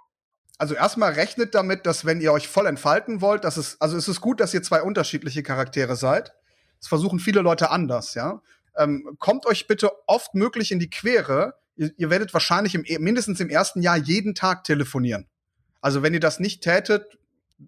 Also 0.57 0.75
erstmal 0.75 1.13
rechnet 1.13 1.55
damit, 1.55 1.87
dass 1.87 2.05
wenn 2.05 2.21
ihr 2.21 2.31
euch 2.31 2.47
voll 2.47 2.67
entfalten 2.67 3.19
wollt, 3.19 3.43
dass 3.43 3.57
es, 3.57 3.81
also 3.81 3.97
es 3.97 4.07
ist 4.07 4.21
gut, 4.21 4.39
dass 4.39 4.53
ihr 4.53 4.61
zwei 4.61 4.83
unterschiedliche 4.83 5.41
Charaktere 5.41 5.95
seid. 5.95 6.33
Das 6.79 6.87
versuchen 6.87 7.19
viele 7.19 7.41
Leute 7.41 7.71
anders, 7.71 8.13
ja. 8.13 8.41
Ähm, 8.77 9.15
kommt 9.17 9.47
euch 9.47 9.65
bitte 9.65 9.91
oft 10.05 10.35
möglich 10.35 10.71
in 10.71 10.79
die 10.79 10.89
Quere. 10.89 11.55
Ihr, 11.75 11.91
ihr 11.97 12.09
werdet 12.09 12.33
wahrscheinlich 12.33 12.75
im, 12.75 12.85
mindestens 13.03 13.39
im 13.39 13.49
ersten 13.49 13.81
Jahr 13.81 13.97
jeden 13.97 14.35
Tag 14.35 14.63
telefonieren. 14.63 15.27
Also 15.81 16.03
wenn 16.03 16.13
ihr 16.13 16.19
das 16.19 16.39
nicht 16.39 16.61
tätet, 16.61 17.17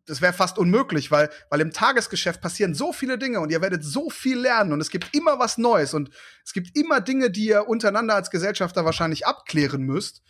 das 0.06 0.22
wäre 0.22 0.34
fast 0.34 0.58
unmöglich, 0.58 1.12
weil, 1.12 1.30
weil 1.50 1.62
im 1.62 1.72
Tagesgeschäft 1.72 2.42
passieren 2.42 2.74
so 2.74 2.94
viele 2.94 3.18
Dinge 3.18 3.40
und 3.40 3.52
ihr 3.52 3.62
werdet 3.62 3.84
so 3.84 4.10
viel 4.10 4.40
lernen 4.40 4.74
und 4.74 4.82
es 4.82 4.90
gibt 4.90 5.16
immer 5.16 5.40
was 5.40 5.58
Neues 5.58 5.94
und 5.94 6.10
es 6.44 6.54
gibt 6.54 6.76
immer 6.76 7.02
Dinge, 7.02 7.30
die 7.30 7.48
ihr 7.48 7.68
untereinander 7.68 8.16
als 8.16 8.32
Gesellschafter 8.32 8.86
wahrscheinlich 8.86 9.28
abklären 9.28 9.84
müsst. 9.84 10.24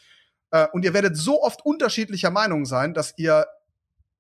Äh, 0.52 0.68
und 0.74 0.84
ihr 0.84 0.94
werdet 0.94 1.18
so 1.18 1.42
oft 1.42 1.66
unterschiedlicher 1.66 2.30
Meinung 2.30 2.66
sein, 2.66 2.94
dass 2.94 3.14
ihr 3.18 3.46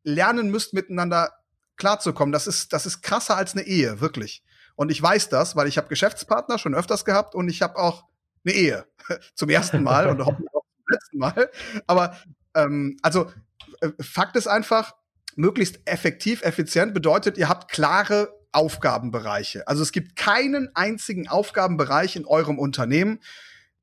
lernen 0.03 0.49
müsst, 0.49 0.73
miteinander 0.73 1.31
klarzukommen. 1.75 2.31
Das 2.31 2.47
ist, 2.47 2.73
das 2.73 2.85
ist 2.85 3.01
krasser 3.01 3.35
als 3.35 3.53
eine 3.53 3.63
Ehe, 3.63 3.99
wirklich. 3.99 4.43
Und 4.75 4.91
ich 4.91 5.01
weiß 5.01 5.29
das, 5.29 5.55
weil 5.55 5.67
ich 5.67 5.77
habe 5.77 5.87
Geschäftspartner 5.87 6.57
schon 6.57 6.75
öfters 6.75 7.05
gehabt 7.05 7.35
und 7.35 7.49
ich 7.49 7.61
habe 7.61 7.77
auch 7.77 8.05
eine 8.45 8.53
Ehe. 8.53 8.85
zum 9.35 9.49
ersten 9.49 9.83
Mal 9.83 10.07
und 10.07 10.19
hoffentlich 10.25 10.53
auch 10.53 10.63
zum 10.75 10.85
letzten 10.87 11.17
Mal. 11.17 11.51
Aber 11.87 12.17
ähm, 12.55 12.97
also 13.01 13.31
äh, 13.81 13.89
Fakt 13.99 14.35
ist 14.35 14.47
einfach, 14.47 14.93
möglichst 15.35 15.79
effektiv, 15.85 16.43
effizient 16.43 16.93
bedeutet, 16.93 17.37
ihr 17.37 17.49
habt 17.49 17.71
klare 17.71 18.33
Aufgabenbereiche. 18.51 19.67
Also 19.67 19.81
es 19.81 19.91
gibt 19.91 20.15
keinen 20.15 20.69
einzigen 20.75 21.27
Aufgabenbereich 21.27 22.15
in 22.15 22.25
eurem 22.25 22.59
Unternehmen, 22.59 23.19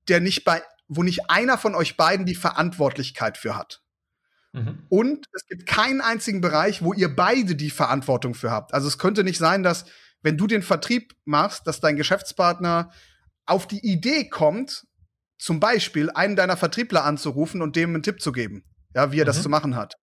der 0.09 0.21
nicht 0.21 0.45
bei 0.45 0.63
wo 0.93 1.05
nicht 1.05 1.31
einer 1.31 1.57
von 1.57 1.77
euch 1.77 1.97
beiden 1.97 2.27
die 2.27 2.35
Verantwortlichkeit 2.35 3.39
für 3.39 3.57
hat. 3.57 3.81
Mhm. 4.53 4.83
Und 4.89 5.27
es 5.33 5.47
gibt 5.47 5.67
keinen 5.67 6.01
einzigen 6.01 6.41
Bereich, 6.41 6.83
wo 6.83 6.93
ihr 6.93 7.15
beide 7.15 7.55
die 7.55 7.71
Verantwortung 7.71 8.35
für 8.35 8.51
habt. 8.51 8.75
Also 8.75 8.89
es 8.89 8.99
könnte 8.99 9.23
nicht 9.23 9.39
sein, 9.39 9.63
dass 9.63 9.85
wenn 10.23 10.37
du 10.37 10.49
den 10.49 10.63
Vertrieb 10.63 11.15
machst, 11.25 11.69
dass 11.69 11.79
dein 11.79 11.95
Geschäftspartner 11.95 12.91
auf 13.51 13.67
die 13.67 13.85
Idee 13.87 14.29
kommt, 14.29 14.87
zum 15.39 15.61
Beispiel 15.61 16.11
einen 16.11 16.37
deiner 16.37 16.57
Vertriebler 16.57 17.05
anzurufen 17.05 17.63
und 17.63 17.77
dem 17.77 17.91
einen 17.91 18.03
Tipp 18.03 18.21
zu 18.21 18.33
geben, 18.33 18.65
ja, 18.95 19.13
wie 19.13 19.21
er 19.21 19.25
mhm. 19.25 19.27
das 19.27 19.43
zu 19.43 19.49
machen 19.49 19.77
hat 19.77 19.97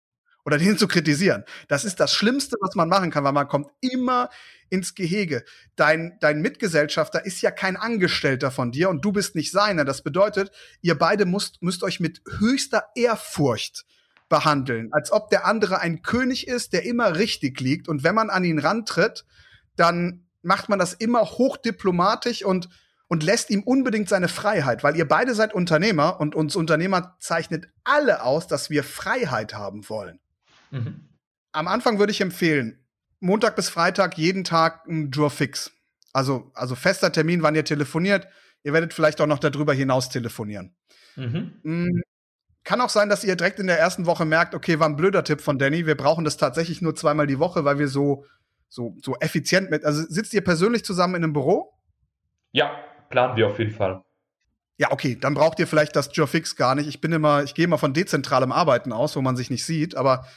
oder 0.47 0.57
den 0.57 0.77
zu 0.77 0.87
kritisieren. 0.87 1.43
Das 1.67 1.83
ist 1.83 1.99
das 1.99 2.13
Schlimmste, 2.13 2.55
was 2.61 2.73
man 2.73 2.87
machen 2.87 3.11
kann, 3.11 3.25
weil 3.25 3.33
man 3.33 3.49
kommt 3.49 3.67
immer 3.81 4.29
ins 4.69 4.95
Gehege. 4.95 5.43
Dein, 5.75 6.15
dein 6.21 6.41
Mitgesellschafter 6.41 7.25
ist 7.25 7.41
ja 7.41 7.51
kein 7.51 7.75
Angestellter 7.75 8.49
von 8.49 8.71
dir 8.71 8.89
und 8.89 9.03
du 9.03 9.11
bist 9.11 9.35
nicht 9.35 9.51
seiner. 9.51 9.83
Das 9.83 10.03
bedeutet, 10.03 10.51
ihr 10.81 10.97
beide 10.97 11.25
müsst, 11.25 11.61
müsst 11.61 11.83
euch 11.83 11.99
mit 11.99 12.21
höchster 12.39 12.85
Ehrfurcht 12.95 13.85
behandeln, 14.29 14.87
als 14.93 15.11
ob 15.11 15.29
der 15.29 15.45
andere 15.45 15.81
ein 15.81 16.01
König 16.01 16.47
ist, 16.47 16.71
der 16.71 16.85
immer 16.85 17.17
richtig 17.17 17.59
liegt. 17.59 17.89
Und 17.89 18.05
wenn 18.05 18.15
man 18.15 18.29
an 18.29 18.45
ihn 18.45 18.59
rantritt, 18.59 19.25
dann 19.75 20.27
macht 20.43 20.69
man 20.69 20.79
das 20.79 20.93
immer 20.93 21.23
hochdiplomatisch 21.25 22.45
und 22.45 22.69
und 23.07 23.23
lässt 23.23 23.49
ihm 23.49 23.63
unbedingt 23.63 24.09
seine 24.09 24.27
Freiheit, 24.27 24.83
weil 24.83 24.95
ihr 24.95 25.07
beide 25.07 25.33
seid 25.33 25.53
Unternehmer 25.53 26.19
und 26.19 26.35
uns 26.35 26.55
Unternehmer 26.55 27.15
zeichnet 27.19 27.69
alle 27.83 28.23
aus, 28.23 28.47
dass 28.47 28.69
wir 28.69 28.83
Freiheit 28.83 29.53
haben 29.53 29.87
wollen. 29.89 30.19
Mhm. 30.71 31.09
Am 31.53 31.67
Anfang 31.67 31.99
würde 31.99 32.11
ich 32.11 32.21
empfehlen, 32.21 32.85
Montag 33.19 33.55
bis 33.55 33.69
Freitag 33.69 34.17
jeden 34.17 34.43
Tag 34.43 34.85
ein 34.87 35.09
Draw 35.09 35.29
fix. 35.29 35.71
Also, 36.13 36.51
also 36.53 36.75
fester 36.75 37.11
Termin, 37.11 37.41
wann 37.41 37.55
ihr 37.55 37.65
telefoniert. 37.65 38.27
Ihr 38.63 38.73
werdet 38.73 38.93
vielleicht 38.93 39.21
auch 39.21 39.27
noch 39.27 39.39
darüber 39.39 39.73
hinaus 39.73 40.09
telefonieren. 40.09 40.75
Mhm. 41.15 41.53
Mm, 41.63 42.01
kann 42.63 42.81
auch 42.81 42.89
sein, 42.89 43.07
dass 43.07 43.23
ihr 43.23 43.35
direkt 43.35 43.59
in 43.59 43.67
der 43.67 43.79
ersten 43.79 44.05
Woche 44.05 44.25
merkt, 44.25 44.53
okay, 44.53 44.79
war 44.79 44.89
ein 44.89 44.97
blöder 44.97 45.23
Tipp 45.23 45.41
von 45.41 45.57
Danny. 45.57 45.85
Wir 45.85 45.95
brauchen 45.95 46.25
das 46.25 46.37
tatsächlich 46.37 46.81
nur 46.81 46.95
zweimal 46.95 47.25
die 47.25 47.39
Woche, 47.39 47.63
weil 47.63 47.79
wir 47.79 47.87
so, 47.87 48.25
so, 48.67 48.95
so 49.01 49.15
effizient 49.19 49.69
mit. 49.69 49.85
Also 49.85 50.03
sitzt 50.07 50.33
ihr 50.33 50.43
persönlich 50.43 50.83
zusammen 50.83 51.15
in 51.15 51.23
einem 51.23 51.33
Büro? 51.33 51.73
Ja, 52.51 52.71
planen 53.09 53.35
wir 53.35 53.47
auf 53.47 53.59
jeden 53.59 53.71
Fall. 53.71 54.03
Ja, 54.77 54.91
okay, 54.91 55.17
dann 55.19 55.33
braucht 55.33 55.59
ihr 55.59 55.67
vielleicht 55.67 55.95
das 55.95 56.09
Fix 56.13 56.55
gar 56.55 56.75
nicht. 56.75 56.87
Ich 56.87 57.01
bin 57.01 57.11
immer, 57.11 57.43
ich 57.43 57.55
gehe 57.55 57.65
immer 57.65 57.79
von 57.79 57.93
dezentralem 57.93 58.51
Arbeiten 58.51 58.91
aus, 58.91 59.15
wo 59.15 59.21
man 59.21 59.35
sich 59.35 59.49
nicht 59.49 59.65
sieht, 59.65 59.95
aber 59.95 60.27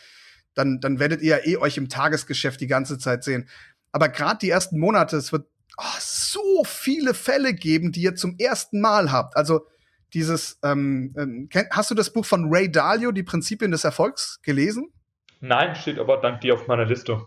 dann, 0.54 0.80
dann 0.80 0.98
werdet 0.98 1.20
ihr 1.20 1.38
ja 1.38 1.46
eh 1.46 1.56
euch 1.58 1.76
im 1.76 1.88
Tagesgeschäft 1.88 2.60
die 2.60 2.66
ganze 2.66 2.98
Zeit 2.98 3.22
sehen. 3.22 3.48
Aber 3.92 4.08
gerade 4.08 4.38
die 4.38 4.50
ersten 4.50 4.78
Monate, 4.78 5.16
es 5.16 5.32
wird 5.32 5.46
oh, 5.76 5.84
so 5.98 6.64
viele 6.64 7.12
Fälle 7.12 7.54
geben, 7.54 7.92
die 7.92 8.02
ihr 8.02 8.14
zum 8.14 8.36
ersten 8.38 8.80
Mal 8.80 9.12
habt. 9.12 9.36
Also 9.36 9.66
dieses, 10.14 10.58
ähm, 10.62 11.14
ähm, 11.16 11.48
hast 11.70 11.90
du 11.90 11.94
das 11.94 12.12
Buch 12.12 12.24
von 12.24 12.52
Ray 12.52 12.70
Dalio, 12.70 13.12
Die 13.12 13.22
Prinzipien 13.22 13.70
des 13.70 13.84
Erfolgs, 13.84 14.40
gelesen? 14.42 14.92
Nein, 15.40 15.76
steht 15.76 15.98
aber 15.98 16.16
dank 16.18 16.40
dir 16.40 16.54
auf 16.54 16.66
meiner 16.66 16.84
Liste. 16.84 17.26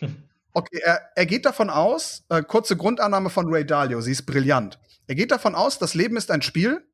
okay, 0.54 0.80
er, 0.82 1.10
er 1.14 1.26
geht 1.26 1.44
davon 1.44 1.68
aus, 1.68 2.24
äh, 2.30 2.42
kurze 2.42 2.76
Grundannahme 2.76 3.28
von 3.28 3.46
Ray 3.52 3.66
Dalio, 3.66 4.00
sie 4.00 4.12
ist 4.12 4.24
brillant. 4.24 4.78
Er 5.06 5.14
geht 5.14 5.30
davon 5.30 5.54
aus, 5.54 5.78
das 5.78 5.94
Leben 5.94 6.16
ist 6.16 6.30
ein 6.30 6.40
Spiel 6.40 6.86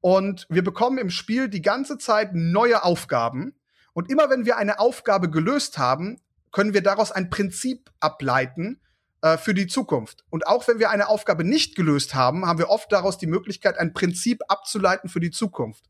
und 0.00 0.46
wir 0.48 0.64
bekommen 0.64 0.96
im 0.98 1.10
Spiel 1.10 1.48
die 1.48 1.62
ganze 1.62 1.98
Zeit 1.98 2.30
neue 2.32 2.82
Aufgaben 2.82 3.54
und 3.92 4.10
immer 4.10 4.30
wenn 4.30 4.46
wir 4.46 4.56
eine 4.56 4.78
Aufgabe 4.78 5.28
gelöst 5.28 5.76
haben, 5.76 6.20
können 6.50 6.72
wir 6.72 6.82
daraus 6.82 7.12
ein 7.12 7.28
Prinzip 7.28 7.90
ableiten, 8.00 8.80
äh, 9.24 9.38
für 9.38 9.54
die 9.54 9.66
Zukunft. 9.66 10.22
Und 10.28 10.46
auch 10.46 10.68
wenn 10.68 10.78
wir 10.78 10.90
eine 10.90 11.08
Aufgabe 11.08 11.44
nicht 11.44 11.76
gelöst 11.76 12.14
haben, 12.14 12.44
haben 12.44 12.58
wir 12.58 12.68
oft 12.68 12.92
daraus 12.92 13.16
die 13.16 13.26
Möglichkeit, 13.26 13.78
ein 13.78 13.94
Prinzip 13.94 14.42
abzuleiten 14.48 15.08
für 15.08 15.18
die 15.18 15.30
Zukunft. 15.30 15.86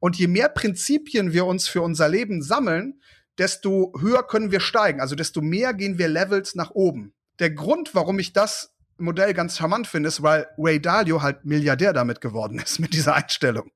Und 0.00 0.16
je 0.16 0.26
mehr 0.26 0.48
Prinzipien 0.48 1.34
wir 1.34 1.44
uns 1.44 1.68
für 1.68 1.82
unser 1.82 2.08
Leben 2.08 2.40
sammeln, 2.40 3.02
desto 3.38 3.92
höher 4.00 4.22
können 4.22 4.50
wir 4.50 4.60
steigen. 4.60 5.00
Also 5.00 5.14
desto 5.14 5.40
mehr 5.40 5.74
gehen 5.74 5.98
wir 5.98 6.08
Levels 6.08 6.54
nach 6.54 6.70
oben. 6.70 7.14
Der 7.38 7.50
Grund, 7.50 7.94
warum 7.94 8.18
ich 8.18 8.32
das 8.32 8.74
Modell 8.98 9.32
ganz 9.32 9.56
charmant 9.56 9.86
finde, 9.86 10.08
ist, 10.08 10.22
weil 10.22 10.48
Ray 10.58 10.80
Dalio 10.80 11.22
halt 11.22 11.44
Milliardär 11.44 11.92
damit 11.92 12.20
geworden 12.20 12.58
ist, 12.58 12.78
mit 12.80 12.92
dieser 12.92 13.14
Einstellung. 13.14 13.70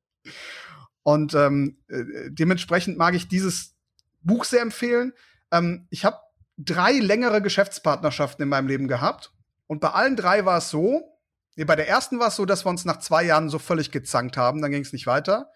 Und 1.04 1.34
ähm, 1.34 1.78
äh, 1.88 2.30
dementsprechend 2.30 2.98
mag 2.98 3.14
ich 3.14 3.28
dieses 3.28 3.74
Buch 4.20 4.44
sehr 4.44 4.62
empfehlen. 4.62 5.12
Ähm, 5.50 5.86
ich 5.90 6.04
habe 6.04 6.18
drei 6.58 6.92
längere 6.92 7.42
Geschäftspartnerschaften 7.42 8.42
in 8.42 8.48
meinem 8.48 8.68
Leben 8.68 8.88
gehabt. 8.88 9.32
Und 9.66 9.80
bei 9.80 9.90
allen 9.90 10.16
drei 10.16 10.44
war 10.44 10.58
es 10.58 10.70
so, 10.70 11.18
nee, 11.56 11.64
bei 11.64 11.76
der 11.76 11.88
ersten 11.88 12.18
war 12.18 12.28
es 12.28 12.36
so, 12.36 12.44
dass 12.44 12.64
wir 12.64 12.70
uns 12.70 12.84
nach 12.84 12.98
zwei 12.98 13.24
Jahren 13.24 13.48
so 13.48 13.58
völlig 13.58 13.90
gezankt 13.90 14.36
haben, 14.36 14.60
dann 14.60 14.70
ging 14.70 14.82
es 14.82 14.92
nicht 14.92 15.06
weiter. 15.06 15.50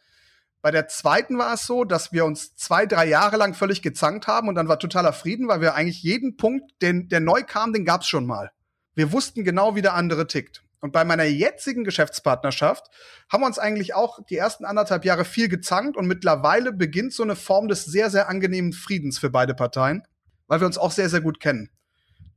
Bei 0.62 0.70
der 0.70 0.88
zweiten 0.88 1.38
war 1.38 1.54
es 1.54 1.66
so, 1.66 1.84
dass 1.84 2.12
wir 2.12 2.24
uns 2.24 2.54
zwei, 2.56 2.86
drei 2.86 3.06
Jahre 3.06 3.36
lang 3.36 3.54
völlig 3.54 3.82
gezankt 3.82 4.26
haben 4.26 4.48
und 4.48 4.54
dann 4.54 4.68
war 4.68 4.78
totaler 4.78 5.12
Frieden, 5.12 5.48
weil 5.48 5.60
wir 5.60 5.74
eigentlich 5.74 6.02
jeden 6.02 6.36
Punkt, 6.36 6.70
den, 6.82 7.08
der 7.08 7.20
neu 7.20 7.42
kam, 7.42 7.72
den 7.72 7.84
gab's 7.84 8.08
schon 8.08 8.26
mal. 8.26 8.50
Wir 8.94 9.12
wussten 9.12 9.44
genau, 9.44 9.76
wie 9.76 9.82
der 9.82 9.94
andere 9.94 10.26
tickt. 10.26 10.62
Und 10.80 10.92
bei 10.92 11.04
meiner 11.04 11.24
jetzigen 11.24 11.84
Geschäftspartnerschaft 11.84 12.86
haben 13.30 13.42
wir 13.42 13.46
uns 13.46 13.58
eigentlich 13.58 13.94
auch 13.94 14.18
die 14.28 14.36
ersten 14.36 14.64
anderthalb 14.64 15.04
Jahre 15.04 15.24
viel 15.24 15.48
gezankt 15.48 15.96
und 15.96 16.06
mittlerweile 16.06 16.72
beginnt 16.72 17.12
so 17.12 17.22
eine 17.22 17.36
Form 17.36 17.68
des 17.68 17.84
sehr, 17.84 18.10
sehr 18.10 18.28
angenehmen 18.28 18.72
Friedens 18.72 19.18
für 19.18 19.30
beide 19.30 19.54
Parteien, 19.54 20.06
weil 20.46 20.60
wir 20.60 20.66
uns 20.66 20.78
auch 20.78 20.92
sehr, 20.92 21.08
sehr 21.08 21.20
gut 21.20 21.40
kennen. 21.40 21.70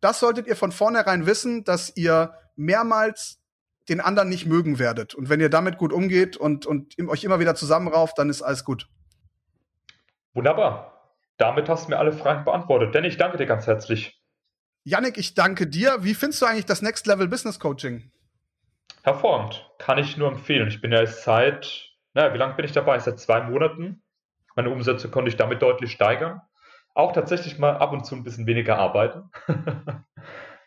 Das 0.01 0.19
solltet 0.19 0.47
ihr 0.47 0.55
von 0.55 0.71
vornherein 0.71 1.25
wissen, 1.25 1.63
dass 1.63 1.95
ihr 1.95 2.33
mehrmals 2.55 3.38
den 3.89 4.01
anderen 4.01 4.29
nicht 4.29 4.45
mögen 4.45 4.79
werdet. 4.79 5.15
Und 5.15 5.29
wenn 5.29 5.39
ihr 5.39 5.49
damit 5.49 5.77
gut 5.77 5.91
umgeht 5.91 6.37
und, 6.37 6.65
und 6.65 6.95
euch 7.07 7.23
immer 7.23 7.39
wieder 7.39 7.55
zusammenrauft, 7.55 8.17
dann 8.17 8.29
ist 8.29 8.41
alles 8.41 8.63
gut. 8.63 8.87
Wunderbar. 10.33 11.13
Damit 11.37 11.69
hast 11.69 11.85
du 11.85 11.91
mir 11.91 11.99
alle 11.99 12.11
Fragen 12.11 12.45
beantwortet. 12.45 12.93
Denn 12.93 13.03
ich 13.03 13.17
danke 13.17 13.37
dir 13.37 13.45
ganz 13.45 13.65
herzlich. 13.67 14.21
Yannick, 14.83 15.17
ich 15.17 15.33
danke 15.33 15.67
dir. 15.67 16.03
Wie 16.03 16.13
findest 16.13 16.41
du 16.41 16.45
eigentlich 16.45 16.65
das 16.65 16.81
Next 16.81 17.07
Level 17.07 17.27
Business 17.27 17.59
Coaching? 17.59 18.11
Hervorragend. 19.03 19.69
Kann 19.77 19.97
ich 19.97 20.17
nur 20.17 20.29
empfehlen. 20.29 20.67
Ich 20.67 20.81
bin 20.81 20.91
ja 20.91 20.99
jetzt 21.01 21.23
seit, 21.23 21.89
naja, 22.13 22.33
wie 22.33 22.37
lange 22.37 22.55
bin 22.55 22.65
ich 22.65 22.71
dabei? 22.71 22.99
Seit 22.99 23.19
zwei 23.19 23.41
Monaten. 23.41 24.03
Meine 24.55 24.69
Umsätze 24.69 25.09
konnte 25.09 25.29
ich 25.29 25.37
damit 25.37 25.61
deutlich 25.61 25.91
steigern. 25.91 26.41
Auch 26.93 27.13
tatsächlich 27.13 27.59
mal 27.59 27.77
ab 27.77 27.93
und 27.93 28.05
zu 28.05 28.15
ein 28.15 28.23
bisschen 28.23 28.45
weniger 28.45 28.77
arbeiten. 28.77 29.29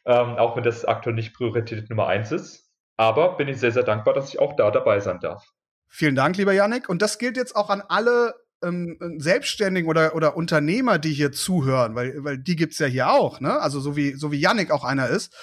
ähm, 0.06 0.36
auch 0.36 0.56
wenn 0.56 0.64
das 0.64 0.84
aktuell 0.84 1.14
nicht 1.14 1.34
Priorität 1.34 1.90
Nummer 1.90 2.06
eins 2.06 2.32
ist. 2.32 2.71
Aber 2.96 3.36
bin 3.36 3.48
ich 3.48 3.58
sehr, 3.58 3.72
sehr 3.72 3.82
dankbar, 3.82 4.14
dass 4.14 4.28
ich 4.28 4.38
auch 4.38 4.56
da 4.56 4.70
dabei 4.70 5.00
sein 5.00 5.20
darf. 5.20 5.44
Vielen 5.88 6.14
Dank, 6.14 6.36
lieber 6.36 6.52
Yannick. 6.52 6.88
Und 6.88 7.02
das 7.02 7.18
gilt 7.18 7.36
jetzt 7.36 7.54
auch 7.54 7.68
an 7.68 7.82
alle 7.86 8.34
ähm, 8.62 8.96
Selbstständigen 9.18 9.88
oder, 9.88 10.14
oder 10.14 10.36
Unternehmer, 10.36 10.98
die 10.98 11.12
hier 11.12 11.32
zuhören, 11.32 11.94
weil, 11.94 12.24
weil 12.24 12.38
die 12.38 12.56
gibt's 12.56 12.78
ja 12.78 12.86
hier 12.86 13.10
auch, 13.10 13.40
ne? 13.40 13.60
Also 13.60 13.80
so 13.80 13.96
wie, 13.96 14.12
so 14.14 14.32
wie 14.32 14.40
Yannick 14.40 14.70
auch 14.70 14.84
einer 14.84 15.08
ist. 15.08 15.34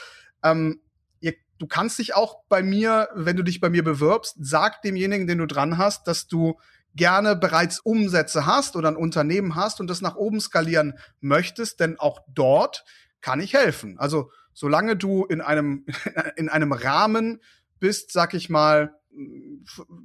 Ähm, 0.43 0.81
ihr, 1.19 1.33
du 1.59 1.67
kannst 1.67 1.99
dich 1.99 2.15
auch 2.15 2.43
bei 2.49 2.63
mir, 2.63 3.09
wenn 3.13 3.35
du 3.35 3.43
dich 3.43 3.59
bei 3.59 3.69
mir 3.69 3.83
bewirbst, 3.83 4.37
sag 4.39 4.81
demjenigen, 4.81 5.27
den 5.27 5.37
du 5.39 5.45
dran 5.45 5.77
hast, 5.77 6.07
dass 6.07 6.27
du 6.27 6.59
gerne 6.95 7.35
bereits 7.35 7.79
Umsätze 7.79 8.45
hast 8.45 8.75
oder 8.75 8.87
ein 8.89 8.95
Unternehmen 8.95 9.55
hast 9.55 9.79
und 9.79 9.87
das 9.87 10.01
nach 10.01 10.15
oben 10.15 10.39
skalieren 10.41 10.97
möchtest, 11.21 11.79
denn 11.79 11.99
auch 11.99 12.21
dort 12.27 12.83
kann 13.21 13.39
ich 13.39 13.53
helfen. 13.53 13.99
Also 13.99 14.31
solange 14.59 14.95
du 14.97 15.23
in 15.23 15.39
einem, 15.39 15.85
in 16.35 16.49
einem 16.49 16.73
Rahmen 16.73 17.41
bist, 17.79 18.11
sag 18.11 18.33
ich 18.33 18.49
mal, 18.49 18.93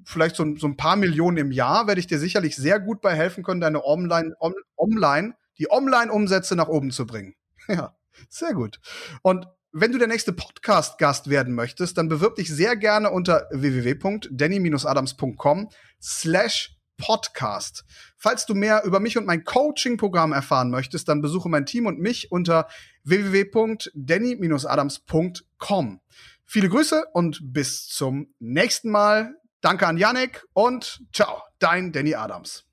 vielleicht 0.05 0.37
so, 0.37 0.55
so 0.57 0.69
ein 0.69 0.77
paar 0.77 0.95
Millionen 0.95 1.38
im 1.38 1.51
Jahr, 1.51 1.88
werde 1.88 1.99
ich 1.99 2.07
dir 2.07 2.21
sicherlich 2.21 2.55
sehr 2.55 2.79
gut 2.79 3.01
bei 3.01 3.17
helfen 3.17 3.43
können, 3.43 3.61
deine 3.61 3.85
Online, 3.85 4.37
on, 4.38 4.55
online, 4.77 5.35
die 5.59 5.69
Online-Umsätze 5.71 6.55
nach 6.55 6.69
oben 6.69 6.93
zu 6.93 7.05
bringen. 7.07 7.35
Ja, 7.67 7.97
sehr 8.29 8.53
gut. 8.53 8.79
Und 9.23 9.49
wenn 9.73 9.90
du 9.90 9.97
der 9.97 10.09
nächste 10.09 10.35
Podcast-Gast 10.35 11.31
werden 11.31 11.55
möchtest, 11.55 11.97
dann 11.97 12.11
bewirb 12.11 12.35
dich 12.35 12.49
sehr 12.49 12.77
gerne 12.77 13.11
unter 13.11 13.49
www.danny-adams.com 13.53 15.71
slash 16.01 16.77
Podcast. 16.99 17.85
Falls 18.19 18.45
du 18.47 18.55
mehr 18.55 18.85
über 18.85 19.01
mich 19.01 19.17
und 19.17 19.27
mein 19.27 19.45
Coaching-Programm 19.45 20.33
erfahren 20.33 20.71
möchtest, 20.71 21.09
dann 21.09 21.23
besuche 21.23 21.49
mein 21.49 21.64
Team 21.64 21.87
und 21.87 21.99
mich 21.99 22.31
unter 22.31 22.69
www.danny-adams.com. 23.05 26.01
Viele 26.45 26.69
Grüße 26.69 27.07
und 27.12 27.40
bis 27.43 27.88
zum 27.88 28.35
nächsten 28.38 28.90
Mal. 28.90 29.35
Danke 29.61 29.87
an 29.87 29.97
Yannick 29.97 30.45
und 30.53 31.03
ciao, 31.12 31.43
dein 31.59 31.93
Danny 31.93 32.14
Adams. 32.14 32.67